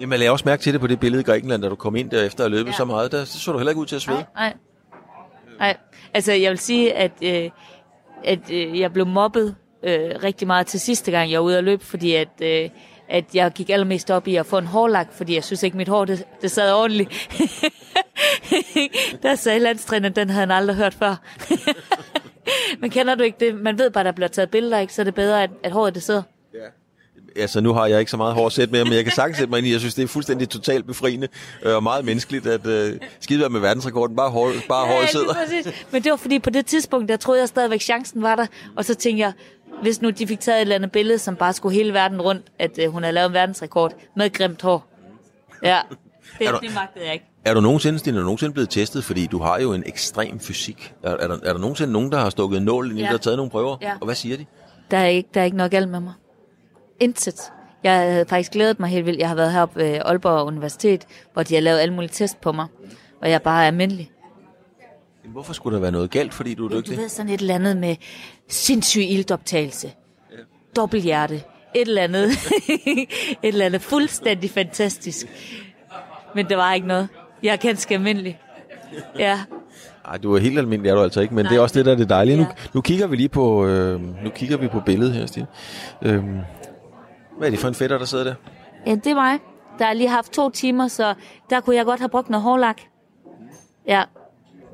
[0.00, 1.96] Jamen, jeg lagde også mærke til det på det billede i Grækenland, da du kom
[1.96, 2.76] ind der efter at løbe ja.
[2.76, 3.12] Så meget.
[3.12, 4.18] Der så du heller ikke ud til at svede.
[4.18, 4.54] Nej, nej.
[5.58, 5.76] Nej,
[6.14, 7.50] altså jeg vil sige, at, øh,
[8.24, 11.64] at øh, jeg blev mobbet øh, rigtig meget til sidste gang, jeg var ude at
[11.64, 12.70] løbe, fordi at, øh,
[13.08, 15.88] at jeg gik allermest op i at få en hårlak, fordi jeg synes ikke, mit
[15.88, 17.28] hår det, det sad ordentligt.
[19.22, 21.16] der sagde landstræneren, den havde han aldrig hørt før.
[22.80, 23.54] Men kender du ikke det?
[23.54, 24.94] Man ved bare, der bliver taget billeder, ikke?
[24.94, 26.22] så er det bedre, at, at håret det sidder.
[27.36, 29.50] Altså, nu har jeg ikke så meget hår sætte med, men jeg kan sagtens sætte
[29.50, 29.72] mig ind i.
[29.72, 31.28] Jeg synes, det er fuldstændig totalt befriende
[31.62, 34.16] øh, og meget menneskeligt, at øh, skide være med verdensrekorden.
[34.16, 35.34] Bare, hår, bare håret lige sidder.
[35.34, 35.86] præcis.
[35.92, 38.46] Men det var fordi, på det tidspunkt, der troede jeg stadigvæk, chancen var der.
[38.76, 39.32] Og så tænkte jeg,
[39.82, 42.46] hvis nu de fik taget et eller andet billede, som bare skulle hele verden rundt,
[42.58, 44.88] at øh, hun havde lavet en verdensrekord med grimt hår.
[45.62, 45.80] Ja,
[46.38, 47.24] det, Er du- det magtede jeg ikke.
[47.48, 49.04] Er du nogensinde, Stine, er du nogensinde blevet testet?
[49.04, 50.94] Fordi du har jo en ekstrem fysik.
[51.02, 53.06] Er, er, der, er der nogensinde nogen, der har stukket en nål ind i Ja.
[53.06, 53.76] dig og taget nogle prøver?
[53.82, 53.92] Ja.
[54.00, 54.46] Og hvad siger de?
[54.90, 56.12] Der er ikke, der er ikke noget galt med mig.
[57.00, 57.40] Intet.
[57.84, 59.18] Jeg havde faktisk glædet mig helt vildt.
[59.20, 62.52] Jeg har været heroppe ved Aalborg Universitet, hvor de har lavet alle mulige test på
[62.52, 62.66] mig.
[63.22, 64.10] Og jeg er bare almindelig.
[65.24, 66.96] Jamen, Hvorfor skulle der være noget galt, fordi du er Du dygtig?
[66.98, 67.96] ved sådan et eller andet med
[68.48, 69.92] sindssyg iltoptagelse.
[70.76, 71.34] Dobbelthjerte.
[71.74, 72.30] Et eller andet.
[72.96, 73.08] et
[73.42, 75.26] eller andet fuldstændig fantastisk.
[76.34, 77.08] Men der var ikke noget.
[77.42, 78.40] Jeg er ganske almindelig.
[79.18, 79.38] Ja.
[80.06, 81.50] Nej, du er helt almindelig, er du altså ikke, men Nej.
[81.52, 82.36] det er også det, der er det dejlige.
[82.36, 82.48] Nu, Ja.
[82.74, 85.46] nu kigger vi lige på, øh, nu kigger vi på billedet her, Stine.
[86.02, 86.38] Øhm,
[87.38, 88.34] hvad er det for en fætter, der sidder der?
[88.86, 89.38] ja, det er mig.
[89.78, 91.14] Der har lige haft to timer, så
[91.50, 92.80] der kunne jeg godt have brugt noget hårlak.
[93.86, 94.02] Ja,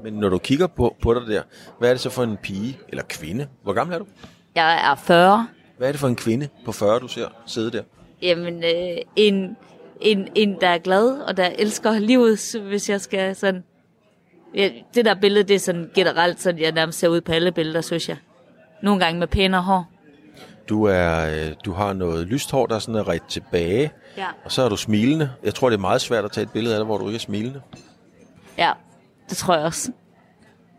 [0.02, 1.42] Men når du kigger på, på dig der,
[1.78, 3.46] hvad er det så for en pige eller kvinde?
[3.62, 4.06] Hvor gammel er du?
[4.54, 5.48] jeg er 40.
[5.78, 7.82] Hvad er det for en kvinde på 40, du ser sidde der?
[8.22, 9.56] Jamen, øh, en,
[10.00, 13.64] en, en, der er glad, og der elsker livet, hvis jeg skal sådan...
[14.54, 17.52] Ja, det der billede, det er sådan generelt, sådan jeg nærmest ser ud på alle
[17.52, 18.16] billeder, synes jeg.
[18.82, 19.90] nogle gange med pænere hår.
[20.68, 24.26] Du, er, øh, du har noget lyst hår, der sådan er ret tilbage, Ja.
[24.44, 25.30] og så er du smilende.
[25.44, 27.16] Jeg tror, det er meget svært at tage et billede af dig, hvor du ikke
[27.16, 27.60] er smilende.
[28.58, 28.72] Ja,
[29.28, 29.92] det tror jeg også.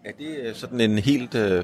[0.05, 1.63] Er det øh, sådan en helt øh,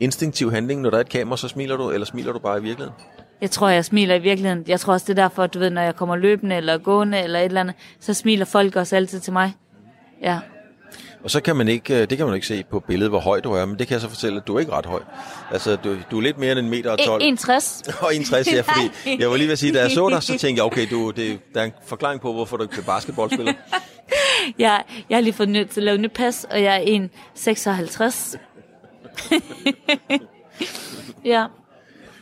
[0.00, 2.62] instinktiv handling, når der er et kamera, så smiler du, eller smiler du bare i
[2.62, 2.94] virkeligheden?
[3.40, 4.64] Jeg tror, jeg smiler i virkeligheden.
[4.68, 7.18] Jeg tror også, det er derfor, at du ved, når jeg kommer løbende eller gående
[7.20, 9.54] eller et eller andet, så smiler folk også altid til mig.
[10.22, 10.38] Ja.
[11.24, 13.40] Og så kan man ikke, øh, det kan man ikke se på billedet, hvor høj
[13.40, 15.02] du er, men det kan jeg så fortælle, at du er ikke ret høj.
[15.50, 17.22] Altså, du, du er lidt mere end en meter og 12.
[17.22, 17.82] 61.
[18.02, 20.38] Og 61, ja, fordi jeg var lige ved at sige, da jeg så dig, så
[20.38, 23.52] tænkte jeg, okay, du, det, der er en forklaring på, hvorfor du ikke er basketballspiller.
[24.58, 27.10] Jeg, jeg har lige fået nødt til at lave nyt pas, og jeg er en
[27.34, 28.36] 56.
[31.24, 31.46] ja.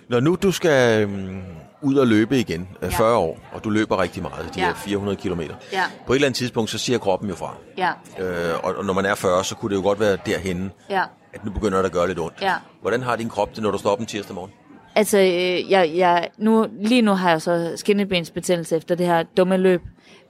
[0.08, 1.40] Når nu du skal øhm,
[1.82, 4.66] ud og løbe igen, øh, 40 år, og du løber rigtig meget, de Ja.
[4.66, 5.40] her 400 km.
[5.72, 5.82] Ja.
[6.06, 7.54] På et eller andet tidspunkt, så siger kroppen jo fra.
[7.78, 7.90] Ja.
[8.24, 11.02] Øh, og, og når man er 40, så kunne det jo godt være derhenne, Ja.
[11.34, 12.42] at nu begynder det at gøre lidt ondt.
[12.42, 12.54] Ja.
[12.80, 14.50] Hvordan har din krop det, når du står op en tirsdag morgen?
[14.94, 19.56] Altså, øh, jeg, jeg, nu, lige nu har jeg så skinnebensbetændelse efter det her dumme
[19.56, 19.82] løb.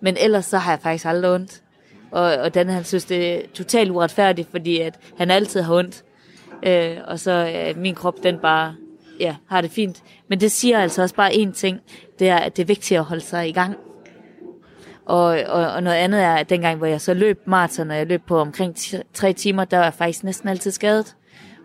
[0.03, 1.63] Men ellers så har jeg faktisk aldrig ondt.
[2.11, 6.05] Og, og Dan han synes, det er totalt uretfærdigt, fordi at han altid har ondt.
[6.67, 7.33] Øh, og så
[7.69, 8.75] øh, min krop, den bare
[9.21, 10.03] ja, har det fint.
[10.29, 11.81] Men det siger altså også bare én ting.
[12.19, 13.77] Det er, at det er vigtigt at holde sig i gang.
[15.07, 18.07] Og, og, og noget andet er, at dengang, hvor jeg så løb maraton, og jeg
[18.07, 18.77] løb på omkring
[19.15, 21.17] tre timer, der var jeg faktisk næsten altid skadet.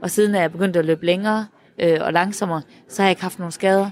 [0.02, 1.48] Og siden jeg begyndte at løbe længere
[1.80, 3.90] øh, og langsommere, så har jeg ikke haft nogen skader.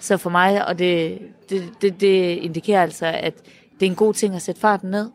[0.00, 1.18] Så for mig, og det,
[1.50, 3.34] det, det, det indikerer altså, at
[3.80, 5.10] det er en god ting at sætte farten ned,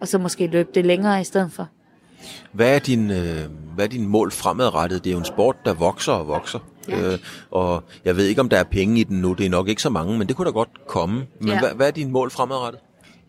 [0.00, 1.68] og så måske løbe det længere i stedet for.
[2.52, 5.04] Hvad er, din, øh, hvad er din mål fremadrettet?
[5.04, 6.58] Det er jo en sport, der vokser og vokser.
[6.90, 7.12] Ja.
[7.12, 7.18] Øh,
[7.50, 9.32] og jeg ved ikke, om der er penge i den nu.
[9.32, 11.26] Det er nok ikke så mange, men det kunne da godt komme.
[11.40, 11.58] Men Ja.
[11.58, 12.80] hvad, hvad er din mål fremadrettet?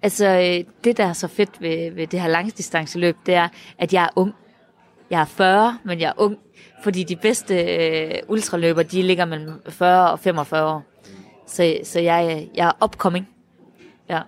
[0.02, 3.48] Altså, øh, det der er så fedt ved, ved det her langdistanceløb, det er,
[3.78, 4.34] at jeg er ung.
[5.10, 6.38] Jeg er 40, men jeg er ung.
[6.84, 10.84] Fordi de bedste øh, ultraløber, de ligger mellem 40 og 45 år.
[11.48, 13.28] Så, så jeg, jeg er upcoming.
[14.10, 14.20] Ja.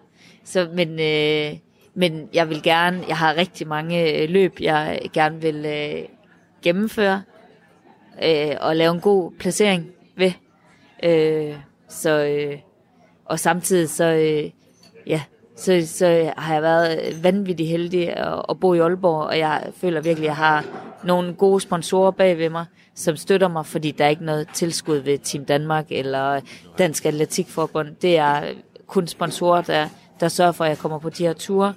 [0.43, 1.57] Så, men, øh,
[1.95, 6.03] men jeg vil gerne, jeg har rigtig mange øh, løb, jeg gerne vil øh,
[6.63, 7.21] gennemføre.
[8.23, 10.31] Øh, og lave en god placering ved.
[11.03, 11.55] Øh,
[11.89, 12.57] så, øh,
[13.25, 14.51] og samtidig så, øh,
[15.07, 15.21] ja,
[15.55, 20.01] så, så har jeg været vanvittig heldig at, at bo i Aalborg, og jeg føler
[20.01, 20.65] virkelig, at jeg har
[21.03, 24.97] nogle gode sponsorer bag ved mig, som støtter mig, fordi der er ikke noget tilskud
[24.97, 26.41] ved Team Danmark eller
[26.77, 27.95] Dansk Atletikforbund.
[28.01, 28.41] Det er
[28.87, 29.87] kun sponsorer, der,
[30.19, 31.73] der sørger for, at jeg kommer på de her ture.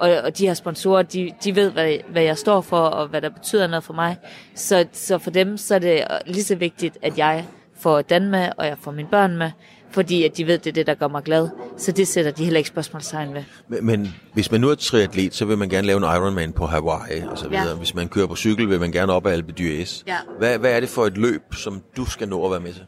[0.00, 3.22] Og, og de her sponsorer, de, de ved, hvad, hvad jeg står for, og hvad
[3.22, 4.16] der betyder noget for mig.
[4.54, 7.44] Så, så for dem, så er det lige så vigtigt, at jeg
[7.80, 9.50] får Dan med, og jeg får mine børn med,
[9.90, 11.48] fordi at de ved, det er det, der gør mig glad.
[11.76, 13.42] Så det sætter de heller ikke spørgsmålstegn ved.
[13.68, 16.66] Men, men hvis man nu er triatlet, så vil man gerne lave en Ironman på
[16.66, 17.68] Hawaii og så videre.
[17.68, 17.74] Ja.
[17.74, 20.02] Hvis man kører på cykel, vil man gerne op ad Alpe d'Huez.
[20.06, 20.16] Ja.
[20.38, 22.84] Hvad, hvad er det for et løb, som du skal nå at være med til?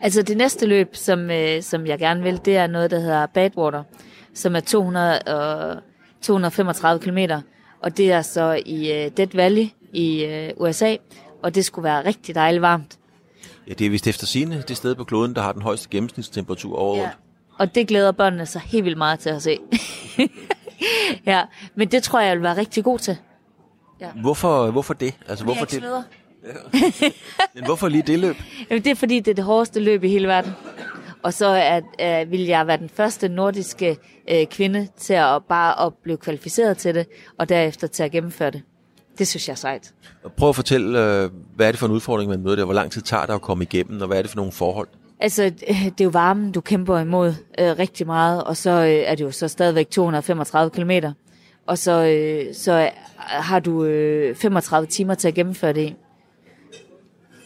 [0.00, 3.26] Altså det næste løb, som, øh, som jeg gerne vil, det er noget, der hedder
[3.26, 3.82] Badwater,
[4.34, 5.76] som er 200 og
[6.24, 7.18] 235 km.
[7.80, 10.96] Og det er så i øh, Death Valley i øh, USA,
[11.42, 12.98] og det skulle være rigtig dejligt varmt.
[13.68, 16.76] Ja, det er vist efter sigende det sted på kloden, der har den højeste gennemsnitstemperatur
[16.76, 17.10] over ja.
[17.58, 19.58] Og det glæder børnene sig helt vildt meget til at se.
[21.26, 21.42] ja,
[21.74, 23.16] men det tror jeg, jeg vil være rigtig god til.
[24.20, 25.14] Hvorfor, hvorfor det?
[25.28, 25.78] Altså, hvorfor, jeg det?
[25.78, 26.02] sveder.
[27.54, 28.36] Men hvorfor lige det løb?
[28.70, 30.52] Jamen, det er fordi, det er det hårdeste løb i hele verden.
[31.24, 31.84] Og så at,
[32.24, 33.96] øh, vil jeg være den første nordiske
[34.30, 37.06] øh, kvinde til at bare at blive kvalificeret til det,
[37.38, 38.62] og derefter til at gennemføre det.
[39.18, 39.94] Det synes jeg er sejt.
[40.36, 42.64] Prøv at fortælle, øh, hvad er det for en udfordring, man møder der?
[42.64, 44.88] Hvor lang tid tager det at komme igennem, og hvad er det for nogle forhold?
[45.20, 49.14] Altså, det er jo varmen, du kæmper imod øh, rigtig meget, og så øh, er
[49.14, 50.90] det jo så stadigvæk 235 km.
[51.66, 55.94] Og så, øh, så har du øh, 35 timer til at gennemføre det.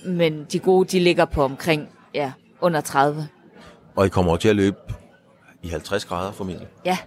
[0.06, 3.28] Men de gode, de ligger på omkring ja, under 30.
[3.98, 4.76] Og I kommer over til at løbe
[5.62, 6.68] i 50 grader formentlig.
[6.84, 6.98] Ja,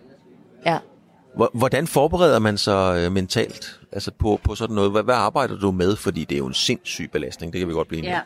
[0.66, 0.78] ja.
[1.36, 4.92] Hvor- Hvordan forbereder man sig øh, mentalt altså på, på sådan noget?
[4.92, 5.96] Hvad, hvad arbejder du med?
[5.96, 8.20] Fordi det er jo en sindssyg belastning, det kan vi godt blive enige Ja.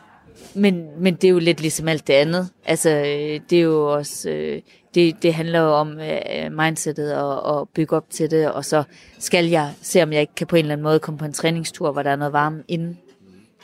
[0.54, 2.48] Men, men det er jo lidt ligesom alt det andet.
[2.64, 4.62] Altså, øh, det er jo også, øh,
[4.94, 8.82] det, det handler jo om øh, mindsetet og, og bygge op til det, og så
[9.18, 11.32] skal jeg se, om jeg ikke kan på en eller anden måde komme på en
[11.32, 12.98] træningstur, hvor der er noget varme inden.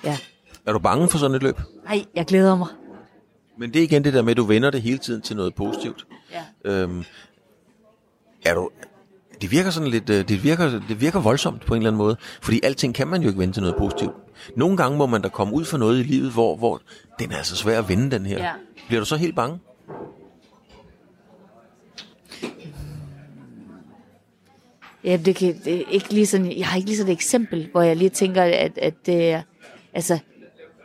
[0.05, 0.18] Ja.
[0.66, 1.61] Er du bange for sådan et løb?
[1.84, 2.68] Nej, jeg glæder mig.
[3.57, 5.55] Men det er igen det der med, at du vender det hele tiden til noget
[5.55, 6.07] positivt.
[6.32, 6.42] Ja.
[6.64, 7.05] Øhm,
[8.44, 8.70] er du,
[9.40, 12.16] det virker sådan lidt, øh, det virker, det virker voldsomt på en eller anden måde,
[12.42, 14.12] fordi alting kan man jo ikke vende til noget positivt.
[14.57, 16.80] Nogle gange må man da komme ud for noget i livet, hvor, hvor
[17.18, 18.38] den er altså svær at vende, den her.
[18.38, 18.53] Ja.
[18.86, 19.59] Bliver du så helt bange?
[25.05, 27.82] Ja, det, kan, det ikke lige sådan, jeg har ikke lige sådan et eksempel, hvor
[27.82, 29.42] jeg lige tænker, at, at det er,
[29.94, 30.18] altså,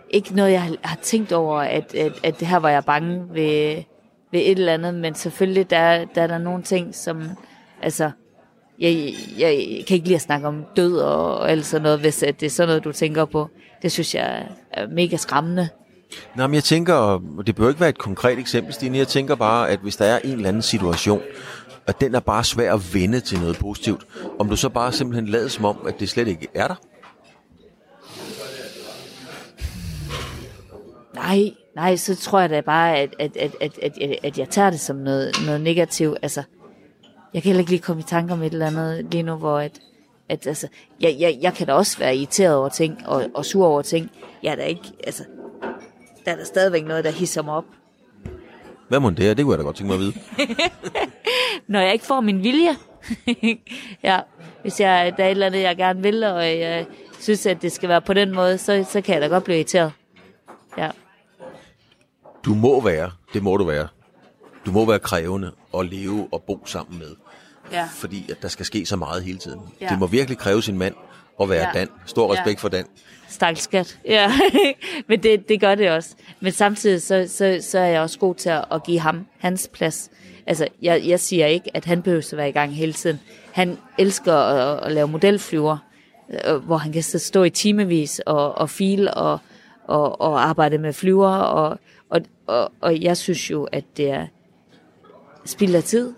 [0.09, 3.83] ikke noget, jeg har, tænkt over, at, at, at det her var jeg bange ved,
[4.31, 7.23] ved et eller andet, men selvfølgelig, der, der er der nogle ting, som,
[7.81, 8.11] altså,
[8.79, 12.23] jeg, jeg kan ikke lide at snakke om død og, og alt sådan noget, hvis
[12.23, 13.49] at det er sådan noget, du tænker på.
[13.81, 15.69] Det synes jeg er mega skræmmende.
[16.35, 19.35] Nå, men jeg tænker, og det bør ikke være et konkret eksempel, Stine, jeg tænker
[19.35, 21.21] bare, at hvis der er en eller anden situation,
[21.87, 24.07] og den er bare svær at vende til noget positivt,
[24.39, 26.75] om du så bare simpelthen lader som om, at det slet ikke er der?
[31.17, 34.49] Nej, nej, så tror jeg da bare, at, at, at, at, at, at, at jeg
[34.49, 36.17] tager det som noget, noget negativt.
[36.21, 36.43] Altså,
[37.33, 39.59] jeg kan heller ikke lige komme i tanker om et eller andet lige nu, hvor
[39.59, 39.79] at,
[40.29, 40.67] at altså,
[41.01, 44.11] jeg, jeg, jeg kan da også være irriteret over ting, og, og sur over ting.
[44.43, 45.23] Jeg er da ikke, altså,
[46.25, 47.65] der er der stadigvæk noget, der hisser mig op.
[48.89, 49.33] Hvad må det er?
[49.33, 50.13] Det kunne jeg da godt tænke mig at vide.
[51.67, 52.75] Når jeg ikke får min vilje.
[54.03, 54.19] ja,
[54.61, 56.85] hvis jeg, der er et eller andet, jeg gerne vil, og jeg
[57.19, 59.57] synes, at det skal være på den måde, så, så kan jeg da godt blive
[59.57, 59.91] irriteret.
[60.77, 60.89] Ja.
[62.47, 63.87] Du må være, det må du være.
[64.65, 67.15] Du må være krævende at leve og bo sammen med.
[67.71, 67.87] Ja.
[67.95, 69.59] Fordi at der skal ske så meget hele tiden.
[69.81, 69.87] Ja.
[69.87, 70.95] Det må virkelig kræve sin mand
[71.41, 71.79] at være Ja.
[71.79, 71.87] Dan.
[72.05, 72.39] Stor Ja.
[72.39, 72.85] respekt for Dan.
[73.29, 73.99] Stakkels skat.
[74.05, 74.31] Ja,
[75.09, 76.09] men det, det gør det også.
[76.39, 79.69] Men samtidig så, så, så er jeg også god til at, at give ham hans
[79.73, 80.09] plads.
[80.45, 83.19] Altså, jeg, jeg siger ikke, at han behøver at være i gang hele tiden.
[83.51, 85.77] Han elsker at, at lave modelflyver,
[86.47, 89.39] øh, hvor han kan så stå i timevis og, og file og,
[89.87, 91.29] og, og arbejde med flyver.
[91.29, 91.79] Og,
[92.47, 94.27] og, og, jeg synes jo, at det er
[95.45, 96.13] spild af tid,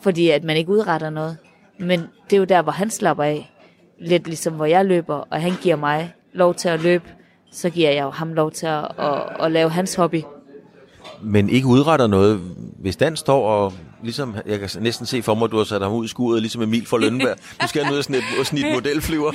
[0.00, 1.36] fordi at man ikke udretter noget.
[1.78, 3.50] Men det er jo der, hvor han slapper af.
[3.98, 7.04] Lidt ligesom hvor jeg løber, og han giver mig lov til at løbe,
[7.52, 10.22] så giver jeg jo ham lov til at, at, at lave hans hobby.
[11.22, 12.40] Men ikke udretter noget.
[12.78, 13.72] Hvis Dan står og
[14.02, 16.42] ligesom, jeg kan næsten se for mig, at du har sat ham ud i skuret,
[16.42, 17.36] ligesom Emil fra Lønberg.
[17.62, 19.32] Nu skal han ud og snit, og snit modelflyver.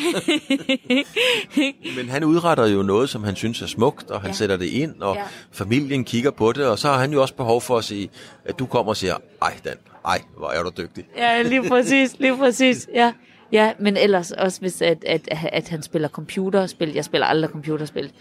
[1.96, 4.36] Men han udretter jo noget, som han synes er smukt, og han ja.
[4.36, 5.24] Sætter det ind, og ja.
[5.52, 8.10] Familien kigger på det, og så har han jo også behov for at sige,
[8.46, 11.06] at du kommer og siger, ej Dan, ej, hvor er du dygtig.
[11.18, 13.14] Ja, lige præcis, lige præcis, ja.
[13.52, 16.94] Ja, men ellers også hvis, at, at, at han spiller computerspil.
[16.94, 18.12] Jeg spiller aldrig computerspil.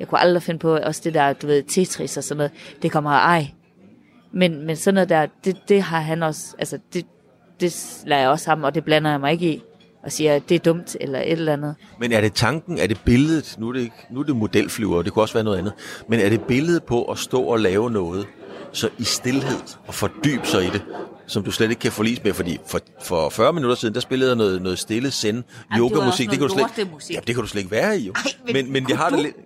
[0.00, 2.52] Jeg kunne aldrig finde på også det der, du ved, Tetris og sådan noget.
[2.82, 3.46] Det kommer ej.
[4.34, 7.06] Men, men sådan noget der, det, det har han også, altså det,
[7.60, 9.62] det lader jeg også ham, og det blander jeg mig ikke i.
[10.02, 11.74] Og siger, at det er dumt, eller et eller andet.
[12.00, 15.02] Men er det tanken, er det billedet, nu er det, ikke, nu er det modelflyver,
[15.02, 15.72] det kunne også være noget andet,
[16.08, 18.26] men er det billedet på at stå og lave noget,
[18.72, 20.82] så i stillhed og fordybe sig i det,
[21.26, 24.30] som du slet ikke kan forlise med, fordi for, for 40 minutter siden, der spillede
[24.30, 27.42] jeg noget, noget stille zen, det også yogamusik, det kan du slet ja, det kan
[27.42, 28.12] du slet ikke være i jo.
[28.12, 29.36] Ej, men men, men jeg har kunne lidt,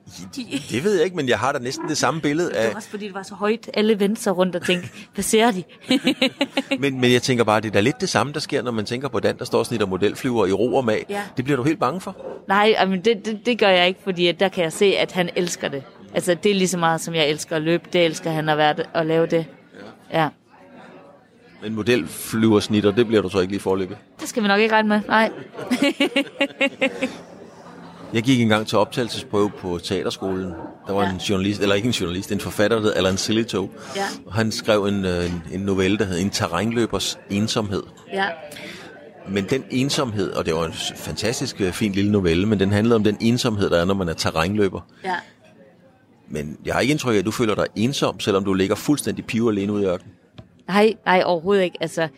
[0.71, 2.75] det ved jeg ikke, men jeg har da næsten det samme billede Det af, var
[2.75, 3.71] også fordi, det var så højt.
[3.75, 5.63] Alle vendte sig rundt og tænkte, hvad ser de?
[6.83, 8.85] men, men jeg tænker bare, det er da lidt det samme, der sker, når man
[8.85, 11.07] tænker på Dan, der står sådan et modelflyver i ro og mag.
[11.09, 11.23] Ja.
[11.37, 12.17] Det bliver du helt bange for.
[12.49, 15.13] Nej, I mean, det, det, det gør jeg ikke, fordi der kan jeg se, at
[15.13, 15.83] han elsker det.
[16.15, 17.85] Altså, det er lige så meget, som jeg elsker at løbe.
[17.93, 19.47] Det elsker han at, være, at lave det.
[20.13, 20.29] Ja.
[21.63, 23.97] Men modelflyversnitter, det bliver du så ikke lige forløbet.
[24.21, 25.01] Det skal vi nok ikke regne med.
[25.09, 25.31] Nej.
[28.13, 30.53] Jeg gik engang til optagelsesprøve på teaterskolen.
[30.87, 31.11] Der var ja.
[31.11, 33.71] en journalist, eller ikke en journalist, en forfatter, der hed Allan Silito.
[33.97, 34.05] Ja.
[34.27, 37.83] Og han skrev en, øh, en, en novelle, der hed En terrænløbers ensomhed.
[38.13, 38.27] Ja.
[39.29, 42.97] Men den ensomhed, og det var en fantastisk øh, fin lille novelle, men den handlede
[42.97, 44.81] om den ensomhed, der er, når man er terrænløber.
[45.05, 45.15] Ja.
[46.29, 49.25] Men jeg har ikke indtryk af, at du føler dig ensom, selvom du ligger fuldstændig
[49.25, 50.13] pive alene ude i ørkenen.
[50.69, 51.79] Nej, nej, overhovedet ikke.
[51.81, 52.09] Altså,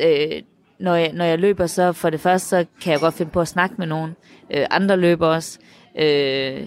[0.00, 0.42] øh,
[0.78, 3.40] når, jeg, når jeg løber, så for det første, så kan jeg godt finde på
[3.40, 4.16] at snakke med nogen.
[4.50, 5.58] Øh, andre løber også.
[5.98, 6.66] Øh,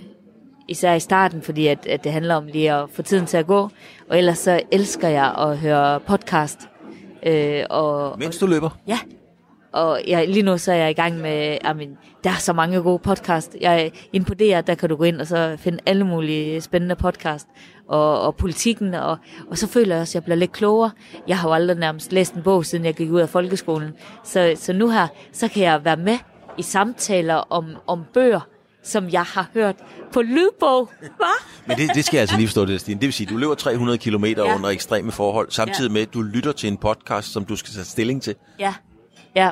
[0.67, 3.47] især i starten, fordi at, at det handler om lige at få tiden til at
[3.47, 3.69] gå.
[4.09, 6.59] Og ellers så elsker jeg at høre podcast.
[7.23, 8.77] Øh, og, Mens du løber.
[8.87, 8.99] Ja,
[9.77, 12.81] og jeg, lige nu så er jeg i gang med, amen, der er så mange
[12.81, 13.55] gode podcast.
[13.61, 16.61] Jeg er inde på DR, der kan du gå ind og så finde alle mulige
[16.61, 17.47] spændende podcast.
[17.89, 19.17] Og, og politikken, og,
[19.51, 20.91] og så føler jeg også, at jeg bliver lidt klogere.
[21.27, 23.91] Jeg har jo aldrig nærmest læst en bog, siden jeg gik ud af folkeskolen.
[24.23, 26.17] Så, så nu her, så kan jeg være med
[26.57, 28.39] i samtaler om, om bøger,
[28.83, 29.75] som jeg har hørt
[30.13, 30.89] på lydbog.
[30.99, 31.25] Hva?
[31.65, 32.99] Men det, det skal jeg altså lige forstå det, Stine.
[32.99, 34.25] Det vil sige, at du løber 300 km.
[34.25, 34.55] Ja.
[34.55, 35.93] under ekstreme forhold, samtidig Ja.
[35.93, 38.35] med, at du lytter til en podcast, som du skal tage stilling til.
[38.59, 38.73] Ja,
[39.35, 39.49] ja.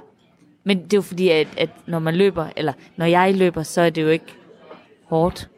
[0.68, 3.82] Men det er jo fordi, at, at når man løber, eller når jeg løber, så
[3.82, 4.26] er det jo ikke
[5.10, 5.50] hårdt.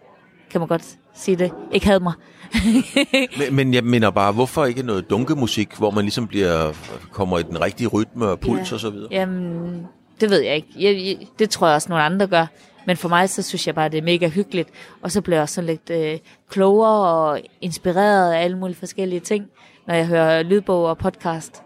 [0.51, 0.83] Kan man godt
[1.15, 1.51] sige det?
[1.71, 2.13] Ikke had mig.
[3.39, 6.73] Men, men jeg mener bare, hvorfor ikke noget dunkemusik, hvor man ligesom bliver,
[7.11, 8.75] kommer i den rigtige rytme og puls Ja.
[8.75, 9.07] og så videre?
[9.11, 9.87] Jamen,
[10.21, 10.67] det ved jeg ikke.
[10.79, 12.45] Jeg, jeg, det tror jeg også, nogle andre gør.
[12.85, 14.69] Men for mig, så synes jeg bare, det er mega hyggeligt.
[15.01, 19.19] Og så bliver jeg også sådan lidt øh, klogere og inspireret af alle mulige forskellige
[19.19, 19.45] ting,
[19.87, 21.61] når jeg hører lydbog og podcast.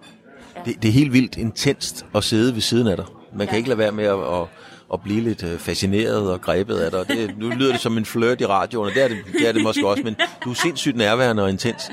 [0.65, 3.05] Det, det er helt vildt intenst at sidde ved siden af dig.
[3.35, 4.47] Man kan ikke lade være med at, at,
[4.93, 6.99] at blive lidt øh, fascineret og grebet af dig.
[6.99, 9.47] Og Det, nu lyder det som en flirt i radioen, og det er det, det
[9.47, 11.91] er det måske også, men du er sindssygt nærværende og intens.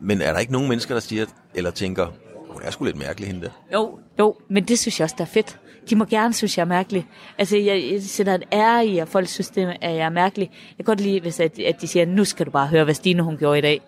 [0.00, 2.06] Men er der ikke nogen mennesker, der siger, eller tænker,
[2.50, 3.50] hun er sgu lidt mærkelig hende der?
[3.72, 5.58] Jo, jo, men det synes jeg også, der er fedt.
[5.90, 7.06] De må gerne synes, jeg er mærkelig.
[7.38, 10.50] Altså, jeg, jeg sætter en ære i, at folk synes, det at jeg er mærkelig.
[10.50, 12.94] Jeg kan godt lide, hvis at, at de siger, nu skal du bare høre, hvad
[12.94, 13.80] Stine hun gjorde i dag.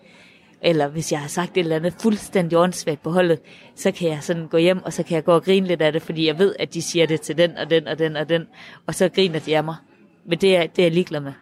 [0.61, 3.39] Eller hvis jeg har sagt et eller andet fuldstændig åndssvagt på holdet,
[3.75, 5.91] så kan jeg sådan gå hjem, og så kan jeg gå og grine lidt af
[5.93, 8.29] det, fordi jeg ved, at de siger det til den og den og den og
[8.29, 8.47] den,
[8.87, 9.75] og så griner de af mig.
[10.25, 11.33] Men det er, det er jeg ligeglad med.